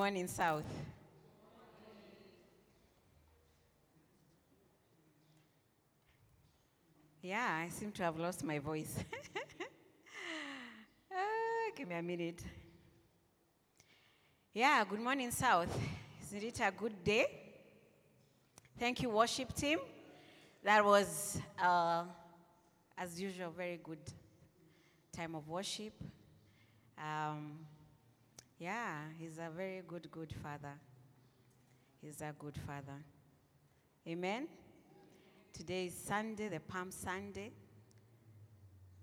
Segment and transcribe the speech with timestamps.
[0.00, 0.62] Morning, South.
[7.20, 8.94] Yeah, I seem to have lost my voice.
[11.10, 12.44] Ah, give me a minute.
[14.54, 15.76] Yeah, good morning, South.
[16.22, 17.26] Isn't it a good day?
[18.78, 19.80] Thank you, worship team.
[20.62, 22.04] That was, uh,
[22.96, 23.98] as usual, very good
[25.12, 25.94] time of worship.
[26.96, 27.58] Um,
[28.58, 30.74] yeah, he's a very good, good father.
[32.02, 33.04] He's a good father.
[34.06, 34.48] Amen.
[35.52, 37.52] Today is Sunday, the Palm Sunday.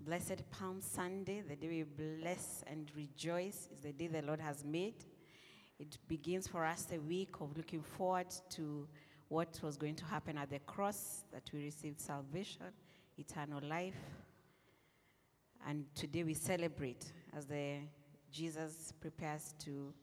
[0.01, 4.63] Blessed Palm Sunday, the day we bless and rejoice, is the day the Lord has
[4.65, 5.05] made.
[5.79, 8.87] It begins for us a week of looking forward to
[9.29, 12.67] what was going to happen at the cross, that we received salvation,
[13.17, 13.95] eternal life.
[15.67, 17.77] And today we celebrate as the
[18.35, 19.93] Jesus prepares to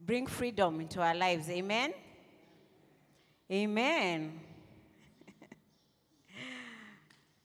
[0.00, 1.48] bring freedom into our lives.
[1.48, 1.94] Amen.
[3.48, 4.40] Amen.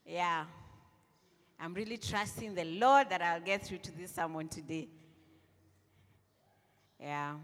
[0.06, 0.46] yeah.
[1.60, 4.88] I'm really trusting the Lord that I'll get through to this sermon today.
[7.00, 7.36] Yeah.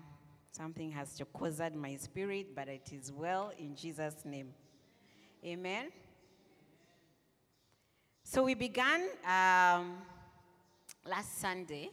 [0.52, 4.52] Something has jocosed my spirit, but it is well in Jesus' name.
[5.46, 5.90] Amen.
[8.24, 9.98] So we began um,
[11.06, 11.92] last Sunday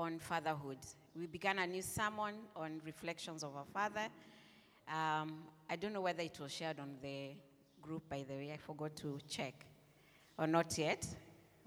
[0.00, 0.78] on fatherhood.
[1.14, 4.08] We began a new sermon on reflections of our father.
[4.88, 7.32] Um, I don't know whether it was shared on the
[7.82, 8.50] group, by the way.
[8.52, 9.54] I forgot to check.
[10.38, 11.06] Or not yet?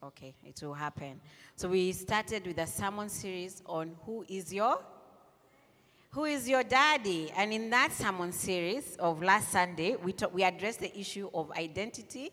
[0.02, 1.22] Okay, it will happen.
[1.56, 4.80] So we started with a sermon series on who is your
[6.10, 7.32] who is your daddy?
[7.36, 11.52] And in that sermon series of last Sunday, we, talk, we addressed the issue of
[11.52, 12.32] identity,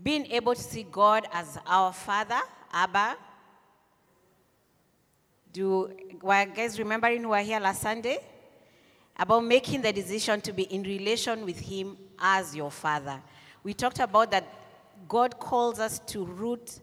[0.00, 2.38] being able to see God as our Father,
[2.72, 3.16] Abba.
[5.58, 8.18] Do guys remembering who were here last Sunday?
[9.16, 13.20] About making the decision to be in relation with Him as your Father.
[13.64, 14.44] We talked about that
[15.08, 16.78] God calls us to root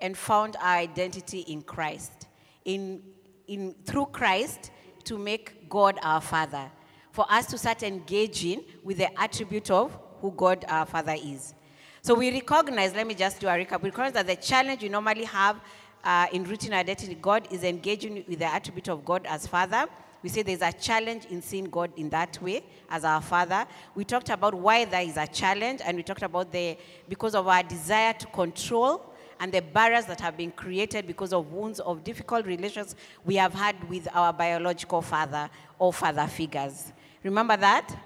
[0.00, 2.26] and found our identity in Christ.
[2.64, 3.04] In,
[3.46, 4.72] in, through Christ,
[5.04, 6.72] to make God our Father.
[7.12, 11.54] For us to start engaging with the attribute of who God our Father is.
[12.02, 13.80] So we recognize, let me just do a recap.
[13.80, 15.60] We recognize that the challenge we normally have
[16.04, 19.86] uh, in rooting our identity God is engaging with the attribute of God as Father.
[20.22, 23.66] We say there's a challenge in seeing God in that way as our Father.
[23.94, 26.76] We talked about why there is a challenge, and we talked about the
[27.08, 31.52] because of our desire to control and the barriers that have been created because of
[31.52, 35.48] wounds of difficult relations we have had with our biological father
[35.78, 36.92] or father figures.
[37.22, 37.96] Remember that?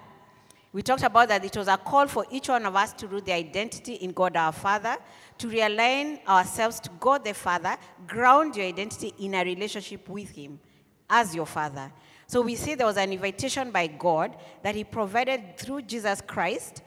[0.73, 3.27] We talked about that it was a call for each one of us to root
[3.27, 4.97] the identity in God our Father,
[5.43, 7.77] to realign ourselves to God the Father,
[8.07, 10.61] ground your identity in a relationship with Him
[11.11, 11.93] as your Father.
[12.29, 16.83] So we see there was an invitation by God that He provided through Jesus Christ,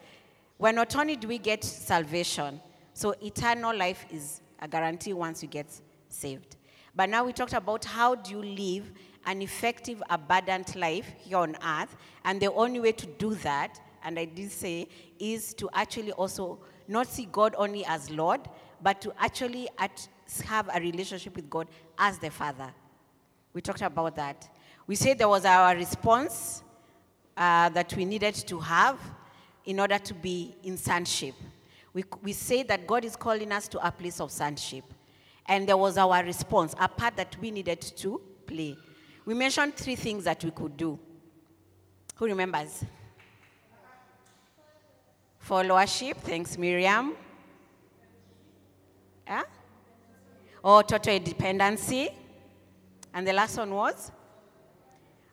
[0.56, 2.58] where not only do we get salvation,
[2.94, 5.68] so eternal life is a guarantee once you get
[6.08, 6.56] saved.
[6.94, 8.90] But now we talked about how do you live
[9.26, 11.94] an effective, abundant life here on earth.
[12.24, 14.88] And the only way to do that, and I did say,
[15.18, 16.58] is to actually also
[16.88, 18.40] not see God only as Lord,
[18.82, 20.08] but to actually at,
[20.44, 22.72] have a relationship with God as the Father.
[23.52, 24.48] We talked about that.
[24.86, 26.62] We said there was our response
[27.36, 28.98] uh, that we needed to have
[29.64, 31.34] in order to be in sonship.
[31.92, 34.84] We, we say that God is calling us to a place of sonship.
[35.46, 38.76] And there was our response, a part that we needed to play.
[39.24, 40.98] We mentioned three things that we could do.
[42.16, 42.84] Who remembers?
[45.48, 47.14] Followership, thanks, Miriam.
[49.26, 49.42] Yeah?
[50.62, 52.08] Or total dependency.
[53.14, 54.10] And the last one was?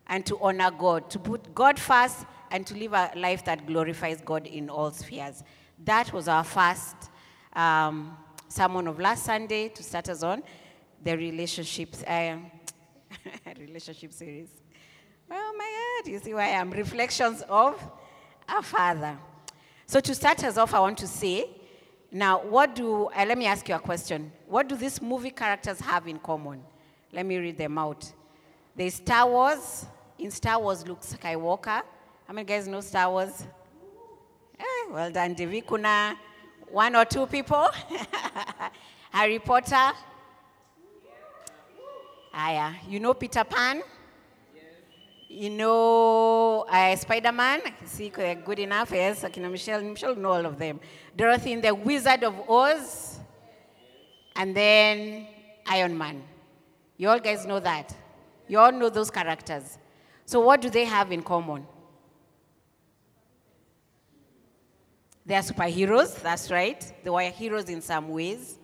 [0.05, 4.21] And to honor God, to put God first and to live a life that glorifies
[4.23, 5.43] God in all spheres.
[5.83, 6.95] That was our first
[7.53, 8.15] um,
[8.47, 10.43] sermon of last Sunday to start us on
[11.01, 12.37] the relationships, uh,
[13.59, 14.49] relationship series.
[15.31, 17.83] Oh my God, you see why I'm reflections of
[18.47, 19.17] our Father.
[19.85, 21.49] So to start us off, I want to say,
[22.11, 24.31] now what do, uh, let me ask you a question.
[24.47, 26.61] What do these movie characters have in common?
[27.11, 28.11] Let me read them out.
[28.75, 29.85] There's Star Wars.
[30.17, 31.81] In Star Wars, Luke Skywalker.
[32.27, 33.45] How many guys know Star Wars?
[34.59, 35.61] Eh, well done, Divi.
[35.61, 36.17] Kuna
[36.69, 37.69] one or two people.
[39.11, 39.91] Harry Potter.
[42.33, 43.83] Aya, you know Peter Pan?
[45.35, 47.61] You know uh, Spider Man?
[47.85, 48.91] See, they're good enough.
[48.91, 50.79] Yes, okay, Michelle, Michelle know all of them.
[51.17, 53.19] Dorothy in the Wizard of Oz.
[54.35, 55.25] And then
[55.65, 56.21] Iron Man.
[56.97, 57.95] You all guys know that.
[58.47, 59.79] You all know those characters.
[60.23, 61.65] So, what do they have in common?
[65.25, 66.93] They are superheroes, that's right.
[67.03, 68.59] They were heroes in some ways.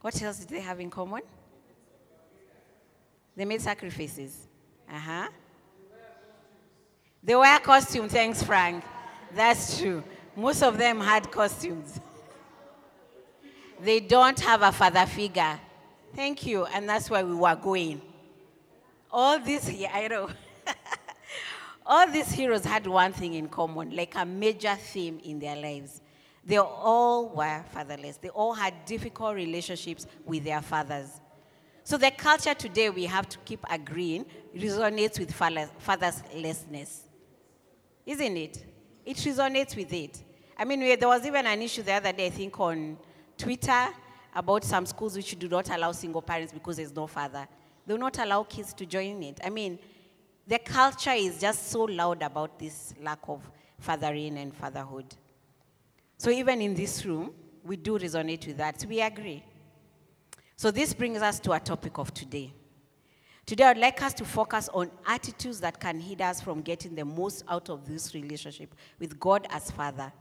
[0.00, 1.22] What else did they have in common?
[3.36, 4.46] They made sacrifices.
[4.90, 5.28] Uh huh.
[7.22, 8.84] They wear costumes, thanks, Frank.
[9.34, 10.02] That's true.
[10.36, 12.00] Most of them had costumes.
[13.80, 15.58] They don't have a father figure.
[16.14, 16.66] Thank you.
[16.66, 18.02] And that's where we were going.
[19.10, 20.30] All these, yeah, I know.
[21.86, 26.00] all these heroes had one thing in common, like a major theme in their lives.
[26.44, 28.16] They all were fatherless.
[28.16, 31.20] They all had difficult relationships with their fathers.
[31.84, 34.24] So the culture today we have to keep agreeing
[34.56, 37.00] resonates with fatherlessness.
[38.06, 38.64] Isn't it?
[39.04, 40.22] It resonates with it.
[40.56, 42.96] I mean, there was even an issue the other day, I think, on
[43.36, 43.88] Twitter
[44.34, 47.48] about some schools which do not allow single parents because there's no father.
[47.86, 49.40] They will not allow kids to join it.
[49.44, 49.78] I mean,
[50.46, 53.42] the culture is just so loud about this lack of
[53.78, 55.06] fathering and fatherhood.
[56.16, 57.32] So even in this room,
[57.64, 58.84] we do resonate with that.
[58.88, 59.42] We agree.
[60.56, 62.52] So this brings us to our topic of today.
[63.44, 67.04] Today, I'd like us to focus on attitudes that can hinder us from getting the
[67.04, 70.12] most out of this relationship with God as Father.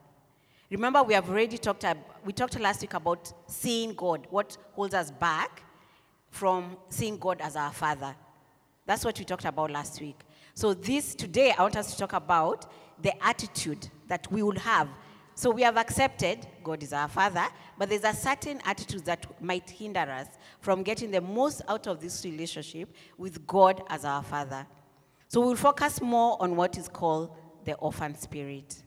[0.71, 1.85] Remember, we have already talked,
[2.25, 5.63] we talked last week about seeing God, what holds us back
[6.31, 8.15] from seeing God as our Father.
[8.87, 10.17] That's what we talked about last week.
[10.55, 14.89] So, this today, I want us to talk about the attitude that we will have.
[15.35, 17.45] So, we have accepted God is our Father,
[17.77, 20.27] but there's a certain attitude that might hinder us
[20.59, 24.67] from getting the most out of this relationship with God as our Father.
[25.31, 27.33] So we'll focus more on what is called
[27.63, 28.83] the orphan spirit.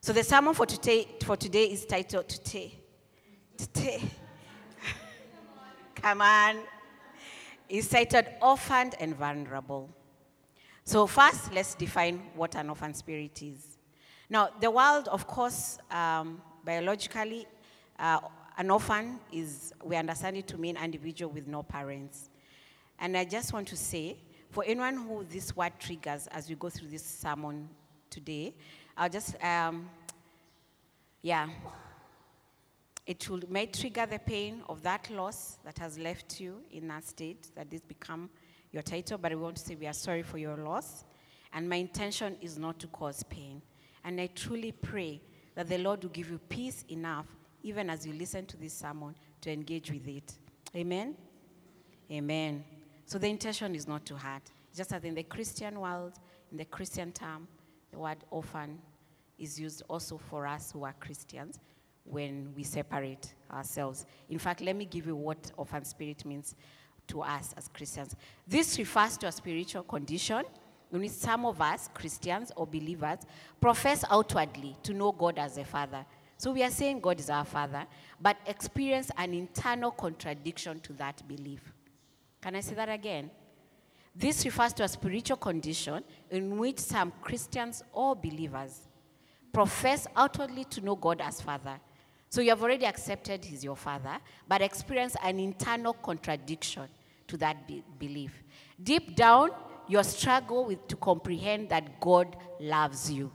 [0.00, 2.80] So the sermon for today, for today is titled Today.
[3.58, 4.00] Today.
[5.94, 6.60] Come on.
[7.68, 9.94] It's titled Orphaned and Vulnerable.
[10.84, 13.71] So first, let's define what an orphan spirit is.
[14.32, 17.46] Now, the world, of course, um, biologically,
[17.98, 18.18] uh,
[18.56, 22.30] an orphan is, we understand it to mean an individual with no parents.
[22.98, 24.16] And I just want to say,
[24.48, 27.68] for anyone who this word triggers as we go through this sermon
[28.08, 28.54] today,
[28.96, 29.90] I'll just, um,
[31.20, 31.50] yeah,
[33.06, 37.04] it will, may trigger the pain of that loss that has left you in that
[37.04, 38.30] state, that this become
[38.70, 41.04] your title, but I want to say we are sorry for your loss.
[41.52, 43.60] And my intention is not to cause pain.
[44.04, 45.20] And I truly pray
[45.54, 47.26] that the Lord will give you peace enough
[47.62, 50.34] even as you listen to this sermon, to engage with it.
[50.74, 51.14] Amen?
[52.10, 52.64] Amen.
[53.06, 54.42] So the intention is not to hurt.
[54.74, 56.14] Just that in the Christian world,
[56.50, 57.46] in the Christian term,
[57.90, 58.78] the word orphan
[59.38, 61.60] is used also for us who are Christians
[62.04, 64.06] when we separate ourselves.
[64.28, 66.54] In fact, let me give you what orphan spirit means
[67.08, 68.16] to us as Christians.
[68.46, 70.44] This refers to a spiritual condition
[71.00, 73.18] which some of us, Christians or believers,
[73.60, 76.04] profess outwardly to know God as a Father
[76.42, 77.86] so we are saying God is our Father,
[78.20, 81.72] but experience an internal contradiction to that belief.
[82.40, 83.30] Can I say that again?
[84.12, 86.02] This refers to a spiritual condition
[86.32, 88.88] in which some Christians or believers
[89.52, 91.78] profess outwardly to know God as Father.
[92.28, 94.18] So you have already accepted He's your Father,
[94.48, 96.88] but experience an internal contradiction
[97.28, 98.42] to that be- belief.
[98.82, 99.50] Deep down,
[99.88, 103.30] you struggle with to comprehend that God loves you.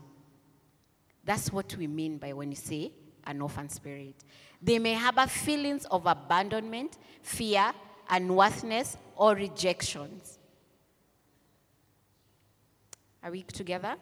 [1.24, 2.92] That's what we mean by when you say
[3.26, 4.16] an orphan spirit.
[4.62, 7.74] They may harbor feelings of abandonment, fear,
[8.10, 10.40] unworthiness, or rejections.
[13.22, 13.96] Are we together?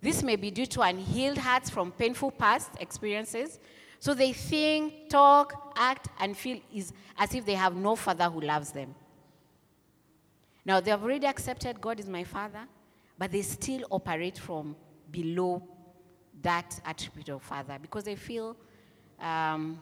[0.00, 3.58] This may be due to unhealed hearts from painful past experiences.
[3.98, 8.40] So they think, talk, act, and feel is as if they have no father who
[8.40, 8.94] loves them.
[10.68, 12.60] Now, they have already accepted God is my father,
[13.16, 14.76] but they still operate from
[15.10, 15.66] below
[16.42, 18.54] that attribute of father because they feel,
[19.18, 19.80] um,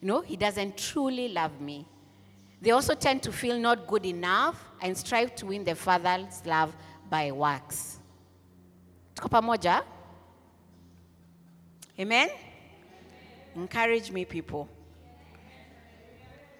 [0.00, 1.86] you know, he doesn't truly love me.
[2.60, 6.74] They also tend to feel not good enough and strive to win the father's love
[7.08, 8.00] by works.
[9.14, 9.84] Tuko pamoja?
[11.96, 12.28] Amen?
[13.54, 14.68] Encourage me, people.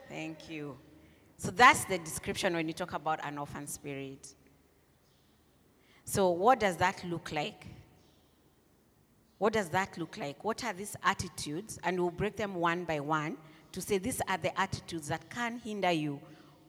[0.08, 0.78] Thank you.
[1.38, 4.34] So that's the description when you talk about an orphan spirit.
[6.04, 7.66] So, what does that look like?
[9.38, 10.42] What does that look like?
[10.44, 11.78] What are these attitudes?
[11.84, 13.36] And we'll break them one by one
[13.70, 16.20] to say these are the attitudes that can hinder you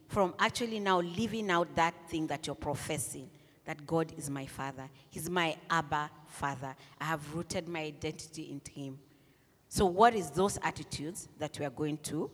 [0.08, 3.30] from actually now living out that thing that you're professing
[3.66, 4.90] that God is my Father.
[5.10, 6.76] He's my Abba Father.
[7.00, 9.00] I have rooted my identity in Him.
[9.68, 12.30] So, what is those attitudes that we are going to?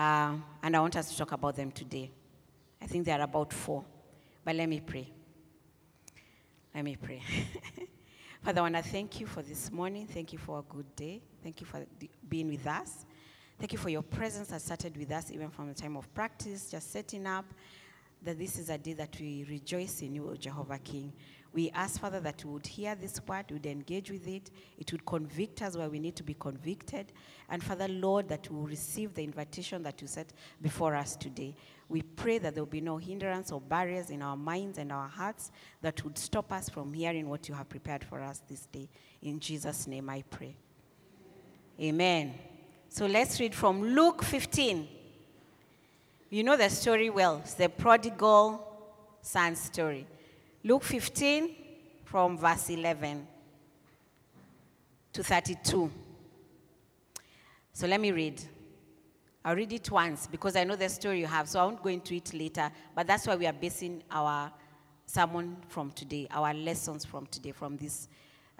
[0.00, 2.10] Uh, and I want us to talk about them today.
[2.80, 3.84] I think there are about four.
[4.42, 5.06] But let me pray.
[6.74, 7.20] Let me pray.
[8.42, 10.06] Father, I want to thank you for this morning.
[10.06, 11.20] Thank you for a good day.
[11.42, 11.84] Thank you for
[12.26, 13.04] being with us.
[13.58, 16.70] Thank you for your presence that started with us even from the time of practice,
[16.70, 17.44] just setting up
[18.22, 21.12] that this is a day that we rejoice in you, Jehovah King.
[21.52, 24.50] We ask, Father, that you would hear this word, would engage with it.
[24.78, 27.12] It would convict us where we need to be convicted.
[27.48, 31.56] And Father, Lord, that we will receive the invitation that you set before us today.
[31.88, 35.08] We pray that there will be no hindrance or barriers in our minds and our
[35.08, 35.50] hearts
[35.82, 38.88] that would stop us from hearing what you have prepared for us this day.
[39.22, 40.54] In Jesus' name I pray.
[41.80, 42.34] Amen.
[42.90, 44.86] So let's read from Luke 15.
[46.28, 47.38] You know the story well.
[47.38, 48.64] It's the prodigal
[49.20, 50.06] son story.
[50.62, 51.54] Luke 15
[52.04, 53.26] from verse 11
[55.12, 55.90] to 32.
[57.72, 58.42] So let me read.
[59.42, 61.88] I'll read it once because I know the story you have, so I won't go
[61.88, 62.70] into it later.
[62.94, 64.52] But that's why we are basing our
[65.06, 68.08] sermon from today, our lessons from today, from this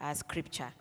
[0.01, 0.73] uh, scripture.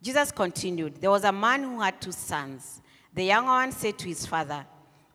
[0.00, 2.80] Jesus continued There was a man who had two sons.
[3.12, 4.64] The younger one said to his father,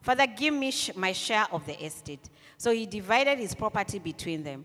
[0.02, 2.28] Father, give me sh- my share of the estate.
[2.58, 4.64] So he divided his property between them.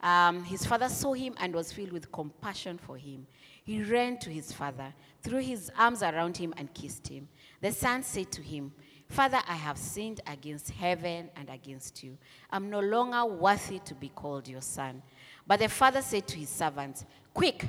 [0.00, 3.26] um, his father saw him and was filled with compassion for him.
[3.64, 7.28] He ran to his father, threw his arms around him, and kissed him.
[7.60, 8.72] The son said to him,
[9.08, 12.18] Father, I have sinned against heaven and against you.
[12.50, 15.02] I'm no longer worthy to be called your son.
[15.46, 17.66] But the father said to his servants, Quick,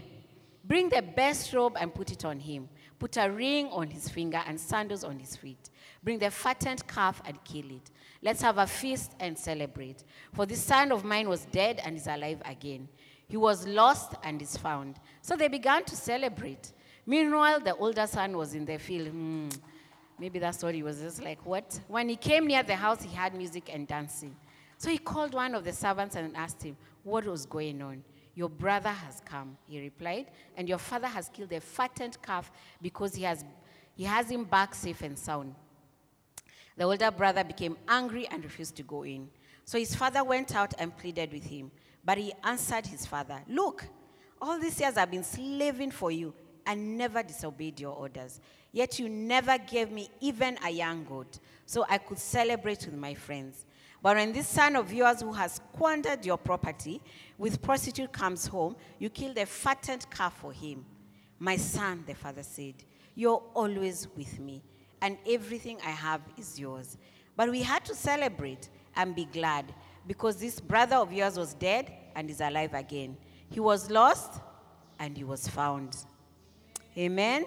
[0.65, 2.67] bring the best robe and put it on him.
[2.99, 5.69] Put a ring on his finger and sandals on his feet.
[6.03, 7.89] Bring the fattened calf and kill it.
[8.21, 10.03] Let's have a feast and celebrate.
[10.33, 12.89] For this son of mine was dead and is alive again.
[13.27, 14.99] He was lost and is found.
[15.21, 16.73] So they began to celebrate.
[17.05, 19.09] Meanwhile, the older son was in the field.
[19.09, 19.49] Hmm,
[20.19, 21.79] maybe that's what he was just like, what?
[21.87, 24.35] When he came near the house, he had music and dancing.
[24.77, 28.03] So he called one of the servants and asked him what was going on.
[28.35, 33.13] Your brother has come, he replied, and your father has killed a fattened calf because
[33.13, 33.43] he has,
[33.95, 35.55] he has him back safe and sound.
[36.79, 39.29] The older brother became angry and refused to go in.
[39.65, 41.71] So his father went out and pleaded with him.
[42.05, 43.85] But he answered his father, Look,
[44.41, 46.33] all these years I've been slaving for you
[46.65, 48.39] and never disobeyed your orders.
[48.71, 53.13] Yet you never gave me even a young goat so I could celebrate with my
[53.13, 53.65] friends.
[54.01, 57.01] But when this son of yours who has squandered your property
[57.37, 60.85] with prostitute comes home, you killed a fattened calf for him.
[61.39, 62.75] My son, the father said,
[63.15, 64.63] You're always with me
[65.01, 66.97] and everything I have is yours.
[67.35, 69.73] But we had to celebrate and be glad
[70.07, 73.15] because this brother of yours was dead and is alive again.
[73.49, 74.41] He was lost
[74.99, 75.95] and he was found.
[76.97, 77.45] Amen.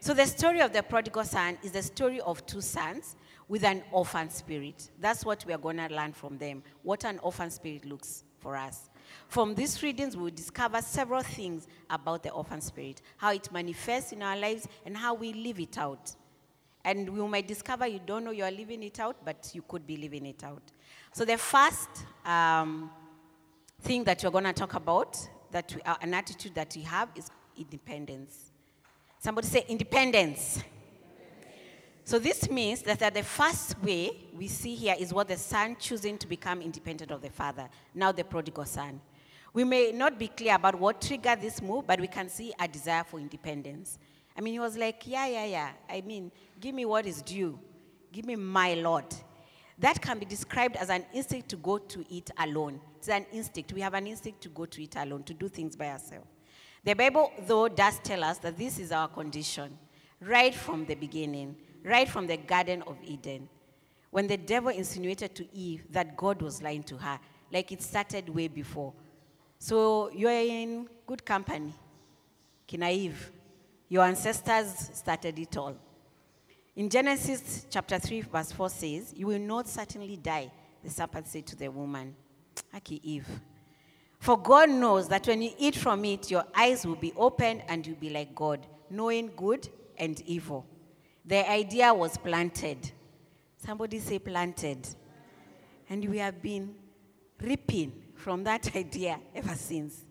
[0.00, 3.16] So, the story of the prodigal son is the story of two sons
[3.48, 4.90] with an orphan spirit.
[5.00, 8.56] That's what we are going to learn from them, what an orphan spirit looks for
[8.56, 8.90] us.
[9.28, 14.12] From these readings, we will discover several things about the orphan spirit, how it manifests
[14.12, 16.14] in our lives, and how we live it out.
[16.86, 19.96] And we might discover you don't know you're living it out, but you could be
[19.96, 20.62] living it out.
[21.12, 21.88] So, the first
[22.24, 22.92] um,
[23.82, 25.18] thing that you're going to talk about,
[25.50, 27.28] that we, uh, an attitude that we have, is
[27.58, 28.52] independence.
[29.18, 30.62] Somebody say independence.
[32.04, 36.16] So, this means that the first way we see here is what the son choosing
[36.18, 39.00] to become independent of the father, now the prodigal son.
[39.52, 42.68] We may not be clear about what triggered this move, but we can see a
[42.68, 43.98] desire for independence.
[44.36, 45.70] I mean, he was like, yeah, yeah, yeah.
[45.88, 47.58] I mean, give me what is due.
[48.12, 49.14] Give me my lot.
[49.78, 52.80] That can be described as an instinct to go to it alone.
[52.98, 53.72] It's an instinct.
[53.72, 56.26] We have an instinct to go to it alone, to do things by ourselves.
[56.84, 59.76] The Bible, though, does tell us that this is our condition
[60.20, 63.48] right from the beginning, right from the Garden of Eden.
[64.10, 67.18] When the devil insinuated to Eve that God was lying to her,
[67.52, 68.92] like it started way before.
[69.58, 71.74] So you're in good company.
[72.68, 73.14] Kinaive.
[73.88, 75.76] Your ancestors started it all.
[76.74, 80.50] In Genesis chapter 3, verse 4 says, You will not certainly die,
[80.82, 82.14] the serpent said to the woman,
[82.74, 83.28] Aki Eve.
[84.18, 87.86] For God knows that when you eat from it, your eyes will be opened and
[87.86, 90.66] you'll be like God, knowing good and evil.
[91.24, 92.90] The idea was planted.
[93.56, 94.86] Somebody say planted.
[95.88, 96.74] And we have been
[97.40, 100.05] reaping from that idea ever since.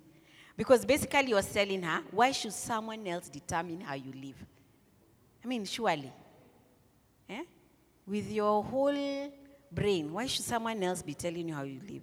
[0.58, 4.46] Because basically, you're telling her, why should someone else determine how you live?
[5.44, 6.12] I mean, surely.
[7.30, 7.44] Eh?
[8.08, 9.32] With your whole
[9.72, 12.02] brain, why should someone else be telling you how you live?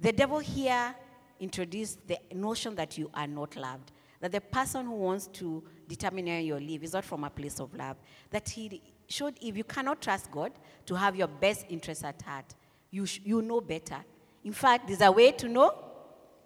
[0.00, 0.94] The devil here
[1.40, 3.92] introduced the notion that you are not loved.
[4.20, 7.60] That the person who wants to determine how you live is not from a place
[7.60, 7.96] of love.
[8.30, 10.52] That he showed if you cannot trust God
[10.86, 12.54] to have your best interests at heart,
[12.90, 13.98] you, sh- you know better.
[14.44, 15.72] In fact, there's a way to know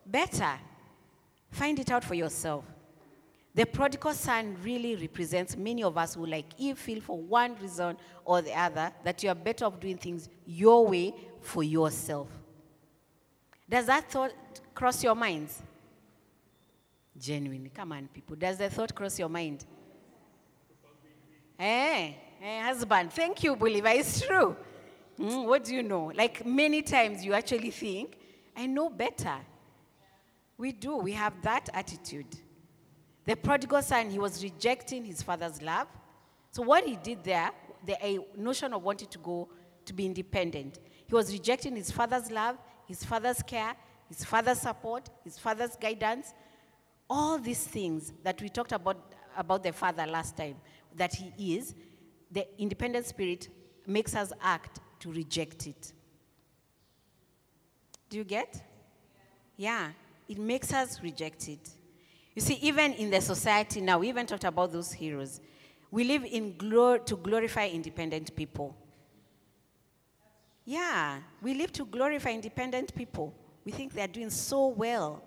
[0.04, 0.58] better.
[1.52, 2.64] Find it out for yourself.
[3.54, 7.98] The prodigal son really represents many of us who, like you, feel for one reason
[8.24, 12.28] or the other that you are better off doing things your way for yourself.
[13.68, 14.32] Does that thought
[14.74, 15.62] cross your minds?
[17.18, 17.68] Genuinely.
[17.68, 18.34] Come on, people.
[18.36, 19.66] Does the thought cross your mind?
[21.58, 23.12] Eh, eh, husband.
[23.12, 23.90] Thank you, Bolivar.
[23.90, 24.56] It's true.
[25.20, 26.10] Mm, what do you know?
[26.14, 28.16] Like many times you actually think,
[28.56, 29.36] I know better.
[30.62, 30.96] We do.
[30.96, 32.36] We have that attitude.
[33.24, 35.88] The prodigal son, he was rejecting his father's love.
[36.52, 37.50] So, what he did there,
[37.84, 39.48] the notion of wanting to go
[39.84, 40.78] to be independent,
[41.08, 43.74] he was rejecting his father's love, his father's care,
[44.08, 46.32] his father's support, his father's guidance.
[47.10, 50.54] All these things that we talked about about the father last time,
[50.94, 51.74] that he is,
[52.30, 53.48] the independent spirit
[53.84, 55.92] makes us act to reject it.
[58.08, 58.62] Do you get?
[59.56, 59.90] Yeah
[60.32, 61.68] it makes us reject it.
[62.34, 65.42] You see, even in the society now, we even talked about those heroes.
[65.90, 68.74] We live in glor- to glorify independent people.
[70.64, 73.34] Yeah, we live to glorify independent people.
[73.62, 75.22] We think they're doing so well.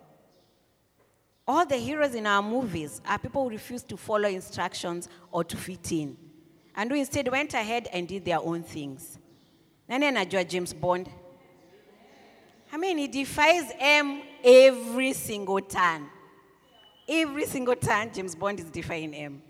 [1.46, 5.56] All the heroes in our movies are people who refuse to follow instructions or to
[5.56, 6.16] fit in,
[6.74, 9.20] and who instead went ahead and did their own things.
[9.88, 11.08] Nani anajua James Bond?
[12.72, 16.08] I mean, he defies M every single turn.
[17.08, 19.42] Every single turn, James Bond is defying him.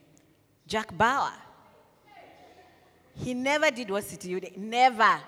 [0.67, 1.33] Jack Bauer.
[3.15, 4.57] He never did what City did.
[4.57, 5.21] Never.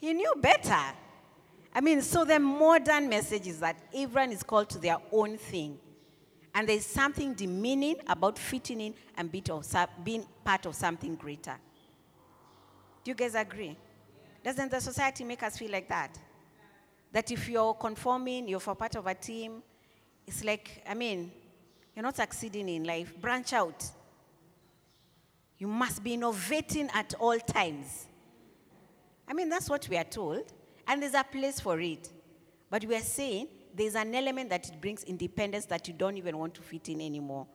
[0.00, 0.94] He knew better.
[1.74, 5.78] I mean, so the modern message is that everyone is called to their own thing.
[6.54, 11.56] And there's something demeaning about fitting in and being part of something greater.
[13.04, 13.76] Do you guys agree?
[14.42, 16.18] Doesn't the society make us feel like that?
[17.12, 19.62] That if you're conforming, you're for part of a team,
[20.26, 21.32] it's like, I mean,
[21.94, 23.14] you're not succeeding in life.
[23.20, 23.84] Branch out.
[25.58, 28.06] You must be innovating at all times.
[29.26, 30.52] I mean, that's what we are told,
[30.86, 32.08] and there's a place for it.
[32.70, 36.38] But we are saying there's an element that it brings independence that you don't even
[36.38, 37.46] want to fit in anymore.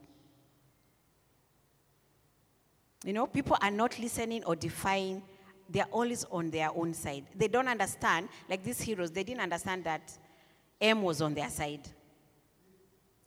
[3.06, 5.22] You know, people are not listening or defying
[5.70, 7.26] they're always on their own side.
[7.36, 10.18] They don't understand, like these heroes, they didn't understand that
[10.80, 11.88] M was on their side.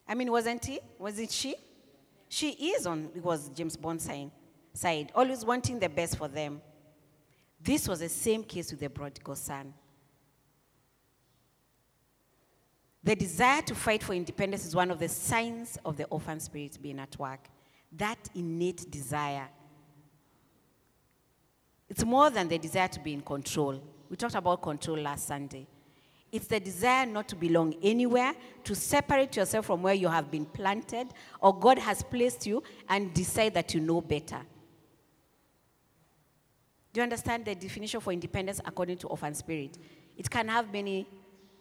[0.07, 0.79] I mean, wasn't he?
[0.99, 1.55] Was it she?
[2.29, 4.09] She is on, it was James Bond's
[4.73, 6.61] side, always wanting the best for them.
[7.59, 9.73] This was the same case with the prodigal son.
[13.03, 16.77] The desire to fight for independence is one of the signs of the orphan spirit
[16.81, 17.47] being at work.
[17.93, 19.47] That innate desire
[21.89, 23.81] it's more than the desire to be in control.
[24.09, 25.67] We talked about control last Sunday.
[26.31, 28.33] It's the desire not to belong anywhere,
[28.65, 31.07] to separate yourself from where you have been planted
[31.41, 34.41] or God has placed you and decide that you know better.
[36.91, 39.77] Do you understand the definition for independence according to orphan spirit?
[40.17, 41.07] It can have many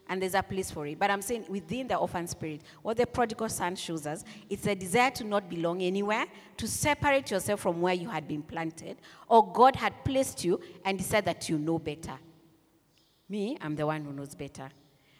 [0.08, 0.98] and there's a place for it.
[0.98, 4.74] But I'm saying within the orphan spirit, what the prodigal son shows us, it's a
[4.74, 9.52] desire to not belong anywhere, to separate yourself from where you had been planted, or
[9.52, 12.18] God had placed you and decided that you know better.
[13.28, 14.68] Me, I'm the one who knows better.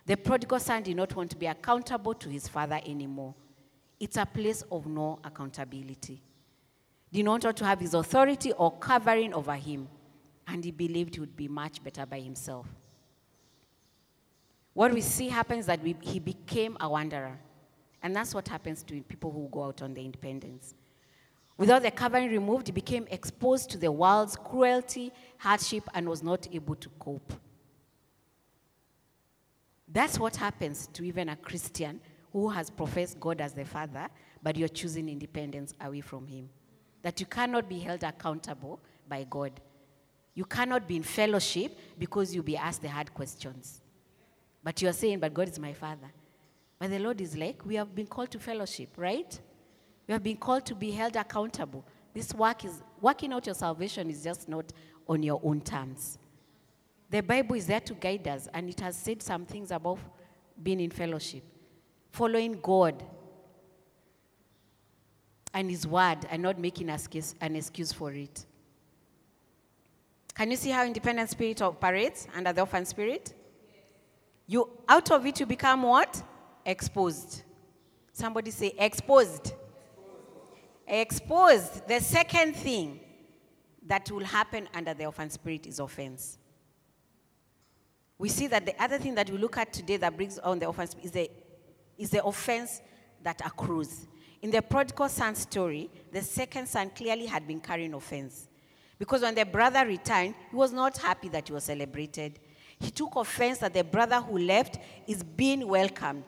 [0.05, 3.35] The prodigal son did not want to be accountable to his father anymore.
[3.99, 6.22] It's a place of no accountability.
[7.12, 9.88] Did not want to have his authority or covering over him,
[10.46, 12.66] and he believed he would be much better by himself.
[14.77, 17.39] What we see happens that we, he became a wanderer.
[18.03, 20.75] And that's what happens to people who go out on the independence.
[21.57, 26.47] Without the covering removed, he became exposed to the world's cruelty, hardship, and was not
[26.53, 27.33] able to cope.
[29.89, 31.99] That's what happens to even a Christian
[32.31, 34.11] who has professed God as the Father,
[34.43, 36.51] but you're choosing independence away from Him.
[37.01, 39.59] That you cannot be held accountable by God.
[40.35, 43.81] You cannot be in fellowship because you'll be asked the hard questions.
[44.67, 46.11] But you're saying, but God is my Father.
[46.81, 49.41] But the Lord is like, we have been called to fellowship, right?
[50.09, 51.85] We have been called to be held accountable.
[52.13, 54.73] This work is working out your salvation is just not
[55.09, 56.19] on your own terms.
[57.09, 60.01] The Bible is there to guide us, and it has said some things about
[60.61, 61.45] being in fellowship,
[62.11, 63.05] following God
[65.55, 68.45] and His Word, and not making an excuse for it.
[70.35, 73.33] Can you see how independent spirit operates under the orphan spirit?
[74.47, 76.23] You out of it you become what?
[76.65, 77.43] Exposed.
[78.13, 79.53] Somebody say exposed.
[80.87, 81.87] Exposed.
[81.89, 83.01] The second thing
[83.87, 86.39] that will happen under the orphan spirit is offense.
[88.19, 90.69] We see that the other thing that we look at today that brings on the
[90.69, 91.31] offense is the,
[91.99, 92.81] is the offense
[93.23, 94.07] that accrues.
[94.43, 98.49] In the prodigal son story, the second son clearly had been carrying offense.
[98.99, 102.39] Because when the brother returned, he was not happy that he was celebrated.
[102.81, 106.25] He took offense that the brother who left is being welcomed.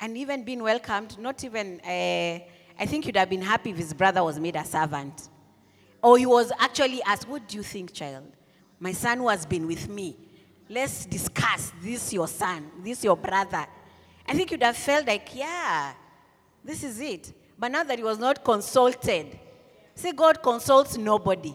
[0.00, 2.38] And even being welcomed, not even, uh,
[2.78, 5.28] I think he'd have been happy if his brother was made a servant.
[6.02, 8.32] Or he was actually asked, What do you think, child?
[8.78, 10.16] My son who has been with me
[10.70, 13.66] let's discuss this your son, this your brother.
[14.26, 15.92] I think you'd have felt like, yeah,
[16.64, 17.32] this is it.
[17.58, 19.38] But now that he was not consulted,
[19.94, 21.54] see, God consults nobody.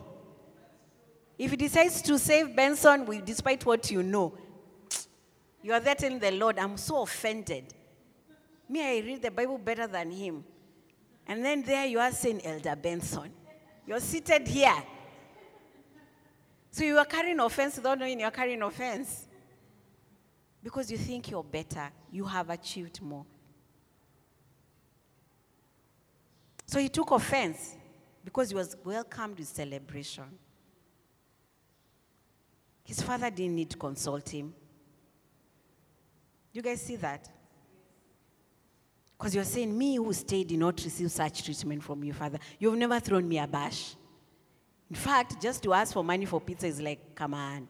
[1.37, 4.37] If he decides to save Benson, despite what you know,
[5.61, 7.73] you are there the Lord, I'm so offended.
[8.69, 10.43] Me, I read the Bible better than him.
[11.27, 13.31] And then there you are saying, Elder Benson,
[13.85, 14.83] you're seated here.
[16.71, 19.27] So you are carrying offense without knowing you're carrying offense.
[20.63, 23.25] Because you think you're better, you have achieved more.
[26.65, 27.75] So he took offense
[28.23, 30.25] because he was welcomed with celebration.
[32.85, 34.53] His father didn't need to consult him.
[36.53, 37.27] You guys see that?
[39.17, 42.37] Because you're saying, Me who stayed did not receive such treatment from your father.
[42.59, 43.95] You've never thrown me a bash.
[44.89, 47.67] In fact, just to ask for money for pizza is like, come on.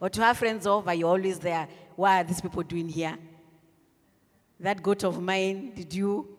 [0.00, 1.68] Or to have friends over, you're always there.
[1.94, 3.16] What are these people doing here?
[4.58, 6.36] That goat of mine, did you?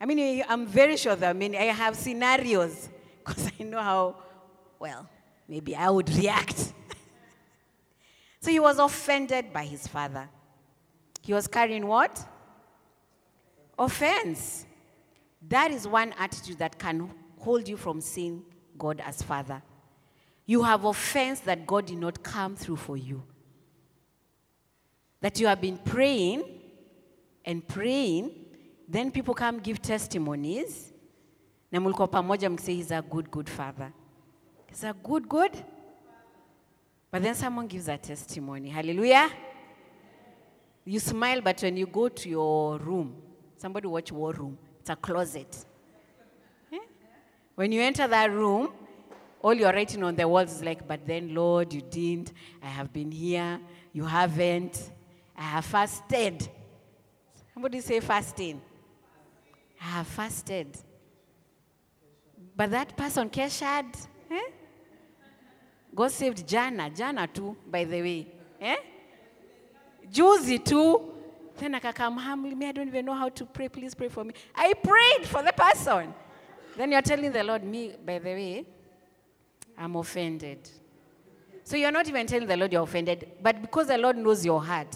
[0.00, 4.16] I mean, I'm very sure that I mean, I have scenarios because I know how,
[4.78, 5.06] well,
[5.46, 6.72] maybe I would react.
[8.46, 10.28] So he was offended by his father.
[11.20, 12.24] He was carrying what?
[13.76, 14.64] Offense.
[15.48, 18.44] That is one attitude that can hold you from seeing
[18.78, 19.60] God as Father.
[20.46, 23.24] You have offense that God did not come through for you.
[25.22, 26.44] That you have been praying
[27.44, 28.30] and praying,
[28.88, 30.92] then people come give testimonies.
[31.72, 33.92] Na mulikuwa pamoja mkisema he's a good, good father.
[34.68, 35.64] He's a good, good.
[37.16, 38.68] But then someone gives a testimony.
[38.68, 39.30] Hallelujah.
[40.84, 43.16] You smile, but when you go to your room,
[43.56, 45.64] somebody watch War Room, it's a closet.
[47.54, 48.70] When you enter that room,
[49.40, 52.34] all you're writing on the walls is like, but then, Lord, you didn't.
[52.62, 53.60] I have been here.
[53.94, 54.92] You haven't.
[55.34, 56.46] I have fasted.
[57.54, 58.60] Somebody say fasting.
[59.80, 60.76] I have fasted.
[62.54, 64.50] But that person, Keshad, eh?
[65.96, 66.90] God saved Jana.
[66.90, 68.26] Jana tu by the way.
[68.60, 68.76] Eh?
[70.12, 71.12] juzi tu
[71.58, 72.54] Then come humbly.
[72.54, 73.68] Me, I don't even know how to pray.
[73.68, 74.34] Please pray for me.
[74.54, 76.12] I prayed for the person.
[76.76, 78.66] Then you're telling the Lord, me, by the way,
[79.78, 80.68] I'm offended.
[81.64, 84.62] So you're not even telling the Lord you're offended, but because the Lord knows your
[84.62, 84.94] heart,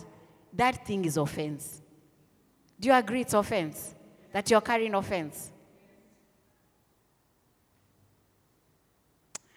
[0.52, 1.80] that thing is offense.
[2.78, 3.94] Do you agree it's offense?
[4.32, 5.50] That you're carrying offense?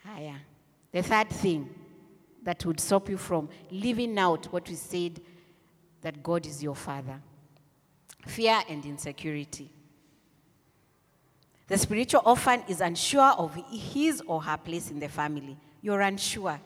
[0.06, 0.38] Ah, yeah.
[0.93, 1.69] The third thing
[2.43, 5.19] that would stop you from living out what we said
[6.01, 7.19] that God is your father
[8.25, 9.69] fear and insecurity.
[11.67, 15.58] The spiritual orphan is unsure of his or her place in the family.
[15.82, 16.60] You're unsure.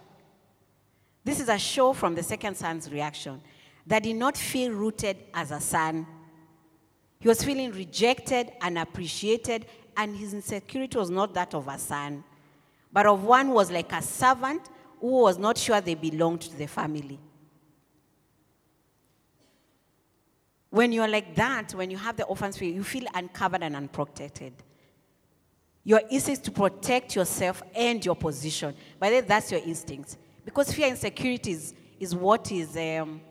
[1.23, 3.41] This is a show from the second son's reaction
[3.85, 6.05] that did not feel rooted as a son.
[7.19, 12.23] He was feeling rejected, unappreciated, and his insecurity was not that of a son,
[12.91, 14.69] but of one was like a servant
[14.99, 17.19] who was not sure they belonged to the family.
[20.69, 24.53] When you're like that, when you have the orphan spirit, you feel uncovered and unprotected.
[25.83, 28.75] Your instinct to protect yourself and your position.
[28.99, 30.17] But then that's your instinct.
[30.43, 33.21] Because fear and insecurity is, is what is um,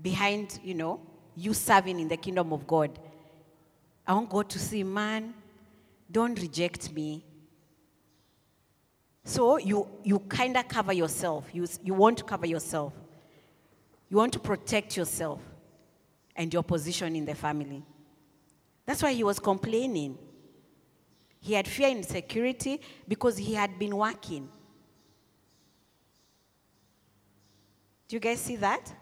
[0.00, 1.00] behind, you know,
[1.36, 2.98] you serving in the kingdom of God.
[4.06, 5.34] I want God to see, man,
[6.10, 7.24] don't reject me.
[9.24, 11.48] So you, you kind of cover yourself.
[11.52, 12.92] You, you want to cover yourself.
[14.08, 15.40] You want to protect yourself
[16.34, 17.84] and your position in the family.
[18.86, 20.16] That's why he was complaining.
[21.40, 24.48] He had fear and insecurity because he had been working.
[28.08, 28.92] Do you guys see that?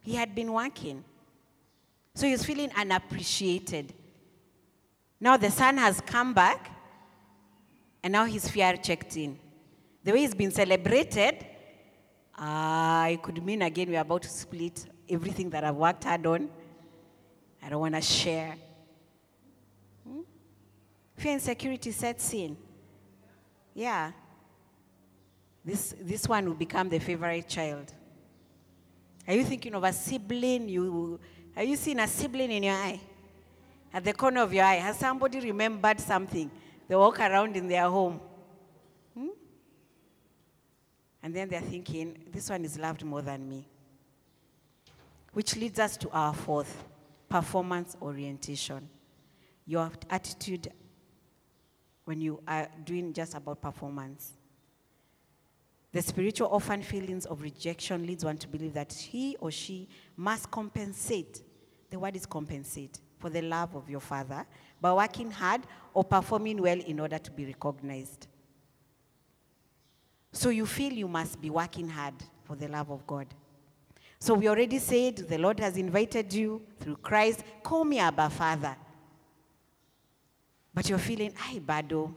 [0.00, 1.02] He had been working.
[2.14, 3.94] So he was feeling unappreciated.
[5.20, 6.70] Now the son has come back,
[8.08, 9.38] and now his fear checked in.
[10.02, 11.44] The way he's been celebrated,
[12.38, 16.48] uh, it could mean again we're about to split everything that I've worked hard on.
[17.62, 18.54] I don't want to share.
[20.08, 20.20] Hmm?
[21.16, 22.56] Fear and security sets in.
[23.74, 24.12] Yeah.
[25.62, 27.92] This, this one will become the favorite child.
[29.26, 30.66] Are you thinking of a sibling?
[30.70, 31.20] You,
[31.54, 33.00] have you seeing a sibling in your eye?
[33.92, 34.76] At the corner of your eye?
[34.76, 36.50] Has somebody remembered something?
[36.88, 38.20] They walk around in their home.
[39.14, 39.28] Hmm?
[41.22, 43.68] And then they're thinking, this one is loved more than me.
[45.34, 46.84] Which leads us to our fourth
[47.28, 48.88] performance orientation.
[49.66, 50.72] Your attitude
[52.06, 54.32] when you are doing just about performance.
[55.92, 60.50] The spiritual orphan feelings of rejection leads one to believe that he or she must
[60.50, 61.42] compensate.
[61.90, 64.46] The word is compensate for the love of your father
[64.80, 65.62] by working hard
[65.94, 68.28] or performing well in order to be recognized.
[70.32, 72.14] So you feel you must be working hard
[72.44, 73.26] for the love of God.
[74.20, 77.42] So we already said the Lord has invited you through Christ.
[77.62, 78.76] Call me Abba Father.
[80.74, 82.14] But you're feeling, I bado.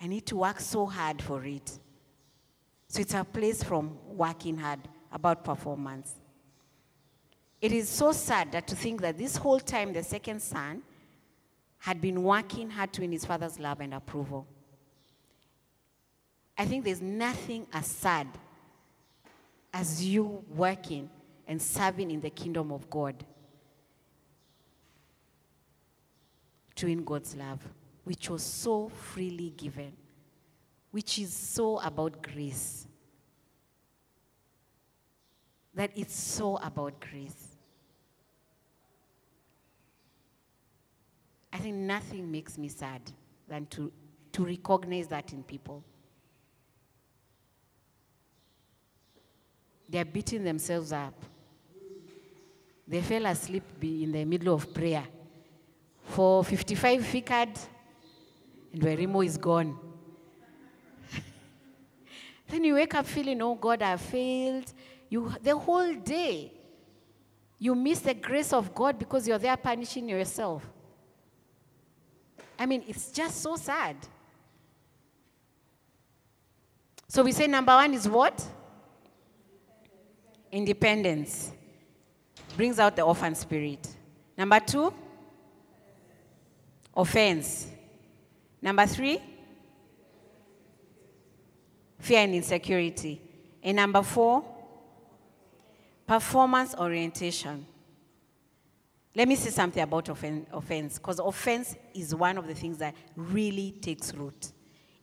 [0.00, 1.78] I need to work so hard for it.
[2.88, 4.80] So it's a place from working hard
[5.12, 6.14] about performance.
[7.60, 10.82] It is so sad that to think that this whole time the second son
[11.84, 14.46] had been working hard to win his father's love and approval.
[16.56, 18.26] I think there's nothing as sad
[19.72, 21.10] as you working
[21.46, 23.24] and serving in the kingdom of God
[26.76, 27.60] to win God's love,
[28.04, 29.92] which was so freely given
[30.94, 32.86] which is so about grace.
[35.74, 37.53] That it's so about grace.
[41.54, 43.00] I think nothing makes me sad
[43.48, 43.92] than to,
[44.32, 45.84] to recognize that in people.
[49.88, 51.14] They're beating themselves up.
[52.88, 55.04] They fell asleep in the middle of prayer.
[56.02, 57.56] For 55 ficad,
[58.72, 59.78] and Werimo is gone.
[62.48, 64.72] Then you wake up feeling, oh God, I failed.
[65.08, 66.52] You, the whole day,
[67.60, 70.73] you miss the grace of God because you're there punishing yourself.
[72.58, 73.96] I mean, it's just so sad.
[77.08, 78.44] So we say number one is what?
[80.50, 81.52] Independence.
[82.56, 83.88] Brings out the orphan spirit.
[84.36, 84.92] Number two?
[86.96, 87.66] Offense.
[88.62, 89.20] Number three?
[92.04, 93.20] fear and insecurity.
[93.62, 94.44] And number four,
[96.06, 97.66] performance orientation.
[99.16, 103.70] Let me say something about offense, because offense is one of the things that really
[103.80, 104.52] takes root.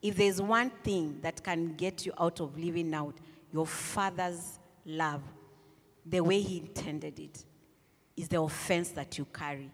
[0.01, 3.15] If there's one thing that can get you out of living out
[3.53, 5.21] your father's love,
[6.05, 7.45] the way he intended it,
[8.17, 9.71] is the offense that you carry.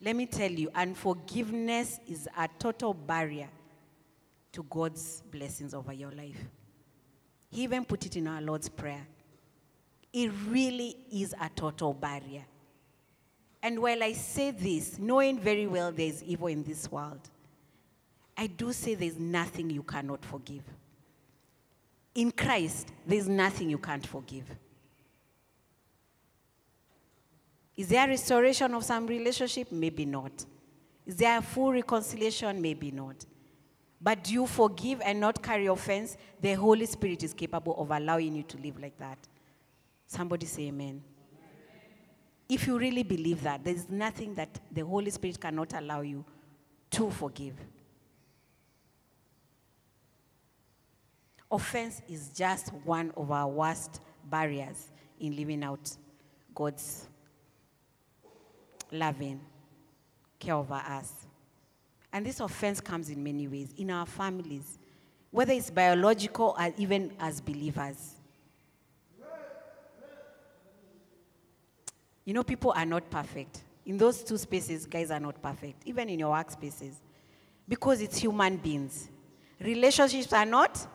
[0.00, 3.48] Let me tell you, unforgiveness is a total barrier
[4.52, 6.42] to God's blessings over your life.
[7.50, 9.06] He even put it in our Lord's Prayer.
[10.12, 12.44] It really is a total barrier.
[13.62, 17.20] And while I say this, knowing very well there is evil in this world,
[18.36, 20.62] I do say there's nothing you cannot forgive.
[22.14, 24.44] In Christ, there's nothing you can't forgive.
[27.76, 29.70] Is there restoration of some relationship?
[29.70, 30.32] Maybe not.
[31.06, 32.60] Is there a full reconciliation?
[32.60, 33.24] Maybe not.
[34.00, 36.16] But do you forgive and not carry offense?
[36.40, 39.18] The Holy Spirit is capable of allowing you to live like that.
[40.06, 41.02] Somebody say amen.
[42.50, 46.24] If you really believe that, there's nothing that the Holy Spirit cannot allow you
[46.90, 47.54] to forgive.
[51.48, 54.88] Offense is just one of our worst barriers
[55.20, 55.96] in living out
[56.52, 57.06] God's
[58.90, 59.40] loving
[60.40, 61.12] care over us.
[62.12, 64.76] And this offense comes in many ways in our families,
[65.30, 68.16] whether it's biological or even as believers.
[72.24, 73.62] You know, people are not perfect.
[73.86, 76.94] In those two spaces, guys are not perfect, even in your workspaces,
[77.66, 79.08] because it's human beings.
[79.60, 80.86] Relationships are not,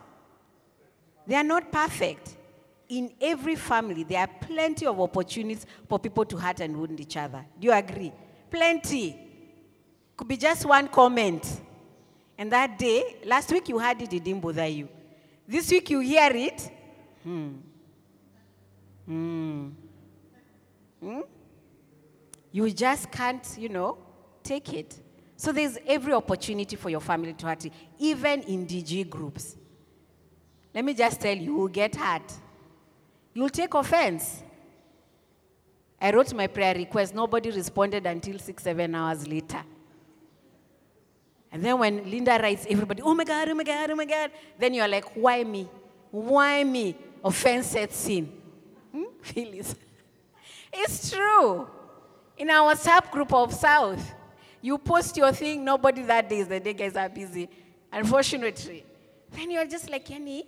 [1.28, 2.38] they are not perfect.
[2.88, 7.18] In every family, there are plenty of opportunities for people to hurt and wound each
[7.18, 7.44] other.
[7.60, 8.14] Do you agree?
[8.52, 9.20] Plenty.
[10.16, 11.62] Could be just one comment.
[12.38, 14.88] And that day, last week you heard it, it didn't bother you.
[15.48, 16.72] This week you hear it.
[17.24, 17.54] Hmm.
[19.06, 19.70] Hmm.
[21.02, 21.22] Hmm?
[22.52, 23.98] You just can't, you know,
[24.44, 24.98] take it.
[25.38, 29.58] So there's every opportunity for your family to hurt, you, even in DG groups.
[30.74, 32.32] Let me just tell you, you will get hurt.
[33.34, 34.42] You'll take offense.
[36.00, 37.14] I wrote my prayer request.
[37.14, 39.62] Nobody responded until six, seven hours later.
[41.52, 44.32] And then when Linda writes, everybody, oh my God, oh my God, oh my God.
[44.58, 45.68] Then you're like, why me?
[46.12, 46.96] Why me?
[47.24, 48.26] Offense sets in.
[48.92, 49.04] Hmm?
[49.22, 49.76] Phyllis.
[50.78, 51.68] It's true.
[52.38, 54.14] In our WhatsApp group of South,
[54.62, 57.50] you post your thing, nobody that day is the day guys are busy.
[57.92, 58.86] Unfortunately.
[59.32, 60.46] Then you're just like, Yani,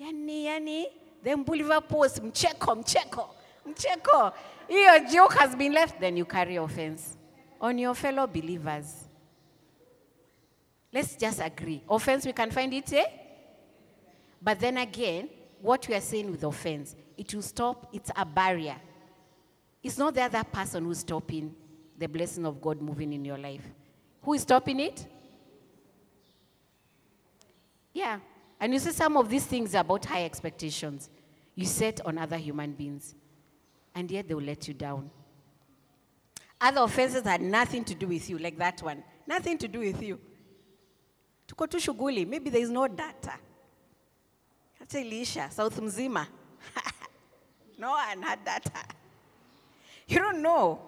[0.00, 0.84] Yani, Yani.
[1.22, 3.28] Then Bolivar post, mcheko, mcheko,
[3.68, 4.32] mcheko.
[4.68, 7.16] Your joke has been left, then you carry offense
[7.60, 9.06] on your fellow believers.
[10.92, 11.82] Let's just agree.
[11.88, 13.04] Offense, we can find it, eh?
[14.40, 15.28] But then again,
[15.60, 18.76] what we are saying with offense, it will stop, it's a barrier.
[19.86, 21.54] It's not the other person who's stopping
[21.96, 23.62] the blessing of God moving in your life.
[24.22, 25.06] Who is stopping it?
[27.94, 28.18] Yeah.
[28.58, 31.08] And you see some of these things about high expectations
[31.54, 33.14] you set on other human beings,
[33.94, 35.08] and yet they will let you down.
[36.60, 39.04] Other offenses had nothing to do with you, like that one.
[39.24, 40.18] Nothing to do with you.
[41.46, 43.34] Tuko tu shughuli, maybe there is no data.
[44.80, 46.26] Hata iliisha, South mzima.
[47.78, 48.72] no one had data.
[50.06, 50.80] You don't know.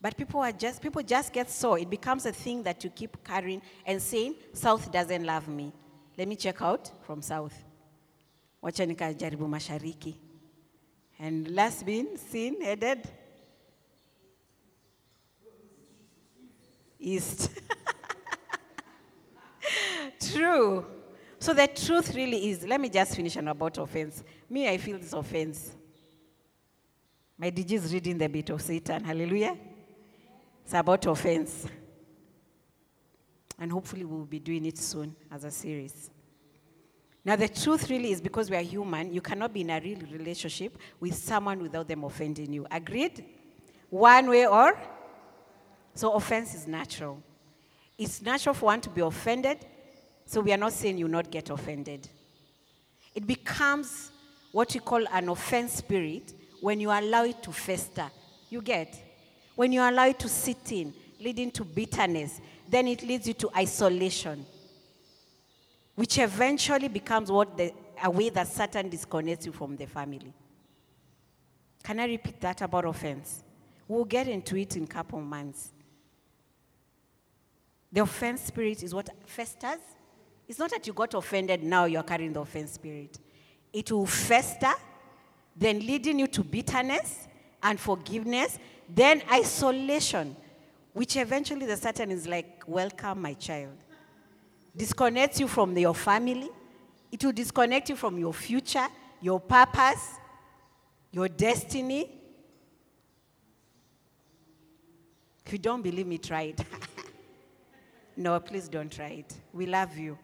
[0.00, 3.22] But people are just people just get so it becomes a thing that you keep
[3.24, 5.72] carrying and saying, South doesn't love me.
[6.16, 7.54] Let me check out from South.
[8.62, 10.14] Wacha nikajaribu mashariki.
[11.18, 13.08] And last been seen headed
[17.00, 17.50] east.
[20.32, 20.86] True.
[21.40, 24.22] So the truth really is, let me just finish on about offense.
[24.50, 25.72] Me, I feel this offense.
[27.40, 29.04] My DG is reading the Bait of Satan.
[29.04, 29.56] Hallelujah.
[30.64, 31.66] It's about offense.
[33.56, 36.10] And hopefully we'll be doing it soon as a series.
[37.24, 40.00] Now, the truth really is because we are human, you cannot be in a real
[40.10, 42.66] relationship with someone without them offending you.
[42.70, 43.24] Agreed?
[43.88, 44.76] One way or?
[45.94, 47.22] So, offense is natural.
[47.96, 49.64] It's natural for one to be offended,
[50.24, 52.08] so we are not saying you not get offended.
[53.14, 54.10] It becomes
[54.50, 58.10] what we call an offense spirit when you allow it to fester.
[58.50, 59.02] You get?
[59.54, 63.50] When you allow it to sit in, leading to bitterness, then it leads you to
[63.56, 64.44] isolation,
[65.94, 70.32] which eventually becomes what the, a way that Satan disconnects you from the family.
[71.82, 73.42] Can I repeat that about offense?
[73.86, 75.72] We'll get into it in a couple of months.
[77.90, 79.80] The offense spirit is what festers.
[80.46, 83.18] It's not that you got offended, now you're carrying the offense spirit.
[83.72, 84.72] It will fester,
[85.58, 87.26] then leading you to bitterness
[87.62, 90.36] and forgiveness, then isolation,
[90.92, 93.76] which eventually the Satan is like, Welcome, my child.
[94.76, 96.48] Disconnects you from your family,
[97.10, 98.86] it will disconnect you from your future,
[99.20, 100.14] your purpose,
[101.10, 102.10] your destiny.
[105.44, 106.60] If you don't believe me, try it.
[108.16, 109.34] no, please don't try it.
[109.52, 110.18] We love you.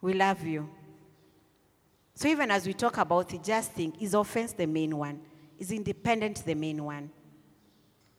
[0.00, 0.70] We love you.
[2.18, 5.20] So even as we talk about it, just think, is offense the main one?
[5.56, 7.10] Is independent the main one?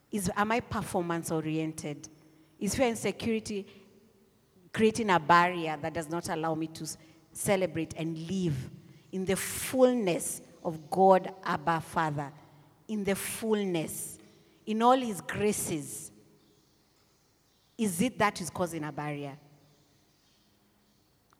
[0.09, 2.07] Is am I performance oriented?
[2.57, 3.67] Is fear and insecurity
[4.71, 6.87] creating a barrier that does not allow me to
[7.33, 8.55] celebrate and live
[9.11, 12.31] in the fullness of God, Abba Father,
[12.87, 14.17] in the fullness,
[14.65, 16.09] in all His graces?
[17.77, 19.37] Is it that is causing a barrier?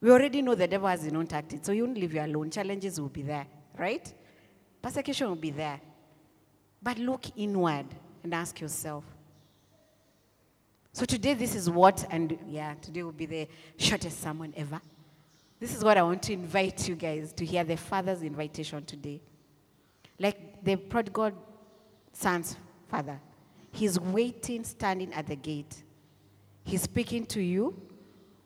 [0.02, 2.50] We already know the devil has his own tactics, so you won't leave you alone.
[2.50, 3.45] Challenges will be there,
[3.78, 4.14] right?
[4.82, 5.82] Persecution will be there.
[6.82, 7.88] But look inward
[8.24, 9.04] and ask yourself.
[10.93, 13.47] So today, this is what, and yeah, today will be the
[13.78, 14.80] shortest sermon ever.
[15.60, 19.22] This is what I want to invite you guys to hear the Father's invitation today.
[20.18, 21.32] Like the prodigal
[22.14, 22.56] son's
[22.89, 23.20] father,
[23.72, 25.84] he's waiting, standing at the gate.
[26.64, 27.89] He's speaking to you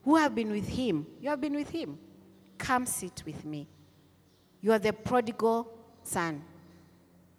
[0.03, 1.07] who have been with him.
[1.19, 1.97] You have been with him.
[2.57, 3.67] Come sit with me.
[4.61, 5.71] You are the prodigal
[6.03, 6.43] son.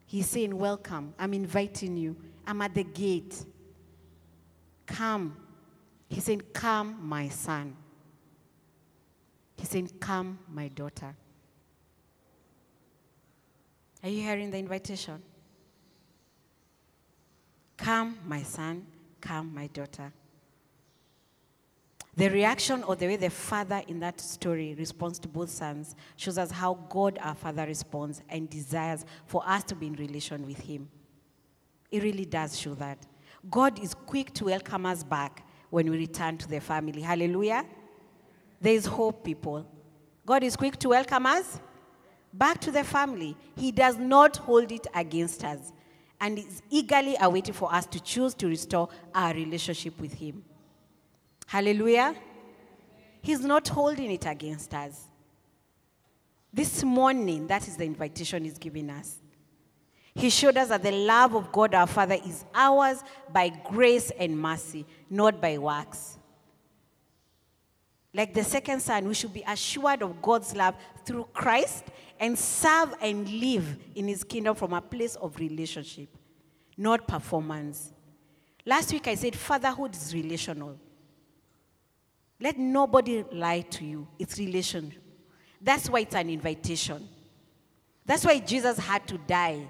[0.07, 1.15] He's saying, Welcome.
[1.19, 2.17] I'm inviting you.
[2.47, 3.45] I'm at the gate.
[4.87, 5.37] Come.
[6.09, 7.77] He's saying, Come, my son.
[9.57, 11.15] He's saying, Come, my daughter.
[14.03, 15.23] Are you hearing the invitation?
[17.77, 18.87] Come, my son.
[19.21, 20.13] Come, my daughter.
[22.17, 26.39] The reaction or the way the father in that story responds to both sons shows
[26.39, 30.59] us how God our Father responds and desires for us to be in relation with
[30.59, 30.89] Him.
[31.91, 32.99] It really does show that.
[33.51, 37.03] God is quick to welcome us back when we return to the family.
[37.03, 37.65] Hallelujah.
[38.61, 39.67] There is hope, people.
[40.25, 41.61] God is quick to welcome us
[42.33, 43.37] back to the family.
[43.57, 45.73] He does not hold it against us
[46.21, 50.45] and is eagerly awaiting for us to choose to restore our relationship with Him.
[51.47, 52.15] Hallelujah.
[53.21, 55.05] He's not holding it against us.
[56.53, 59.19] This morning, that is the invitation He's giving us.
[60.15, 64.39] He showed us that the love of God our Father is ours by grace and
[64.39, 66.19] mercy, not by works.
[68.13, 71.87] Like the second son, we should be assured of God's love through Christ
[72.21, 76.09] and serve and live in his kingdom from a place of relationship,
[76.77, 77.93] not performance.
[78.65, 80.79] Last week I said fatherhood is relational.
[82.45, 84.07] Let nobody lie to you.
[84.19, 84.93] It's relation.
[85.63, 87.09] That's why it's an invitation.
[88.05, 89.67] That's why Jesus had to die.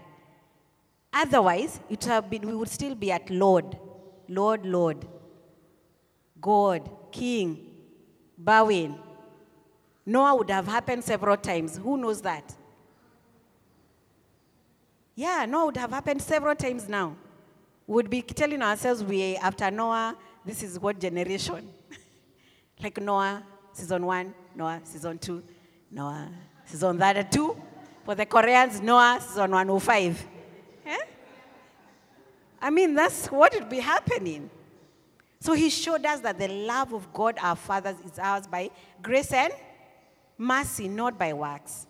[1.12, 3.78] Otherwise, it have been, we would still be at Lord,
[4.26, 5.06] Lord, Lord,
[6.40, 7.64] God, King,
[8.36, 8.98] bowing.
[10.04, 11.76] Noah would have happened several times.
[11.76, 12.56] Who knows that?
[15.14, 17.14] Yeah, Noah would have happened several times now.
[17.86, 21.68] We would be telling ourselves we after Noah, this is what generation.
[22.82, 25.42] Like Noah, season one, Noah, season two,
[25.90, 26.28] Noah,
[26.64, 27.56] season that two.
[28.04, 30.26] For the Koreans, Noah, season 105.
[30.84, 30.96] Yeah?
[32.60, 34.50] I mean, that's what would be happening.
[35.40, 38.70] So he showed us that the love of God our fathers is ours by
[39.02, 39.52] grace and
[40.36, 41.86] mercy, not by works.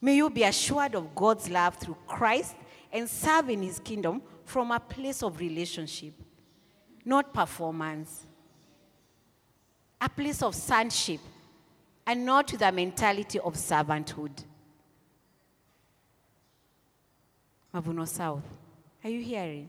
[0.00, 2.54] May you be assured of God's love through Christ
[2.92, 6.14] and serve in his kingdom from a place of relationship,
[7.04, 8.25] not performance.
[10.00, 11.20] A place of sonship,
[12.06, 14.44] and not a mentality of servanthood.
[17.74, 18.44] Mavuno South,
[19.02, 19.68] are you hearing?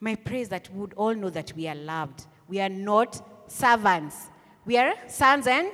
[0.00, 2.26] My prayer is that we would all know that we are loved.
[2.48, 4.30] We are not servants.
[4.64, 5.70] We are sons and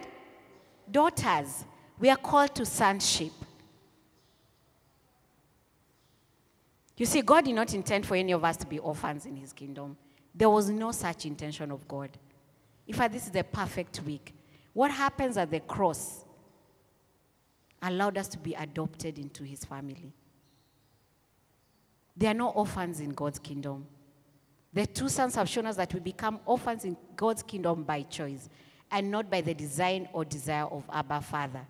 [0.91, 1.65] daughters.
[1.99, 3.33] We are called to sonship.
[6.97, 9.53] You see, God did not intend for any of us to be orphans in his
[9.53, 9.97] kingdom.
[10.37, 12.11] There was no such intention of God.
[12.87, 14.35] In fact, this is the perfect week.
[14.75, 16.25] What happens at the cross
[17.81, 20.13] allowed us to be adopted into his family.
[22.15, 23.87] There are no orphans in God's kingdom.
[24.73, 28.51] The two sons have shown us that we become orphans in God's kingdom by choice
[28.91, 31.67] and not by the design or desire of Abba Father.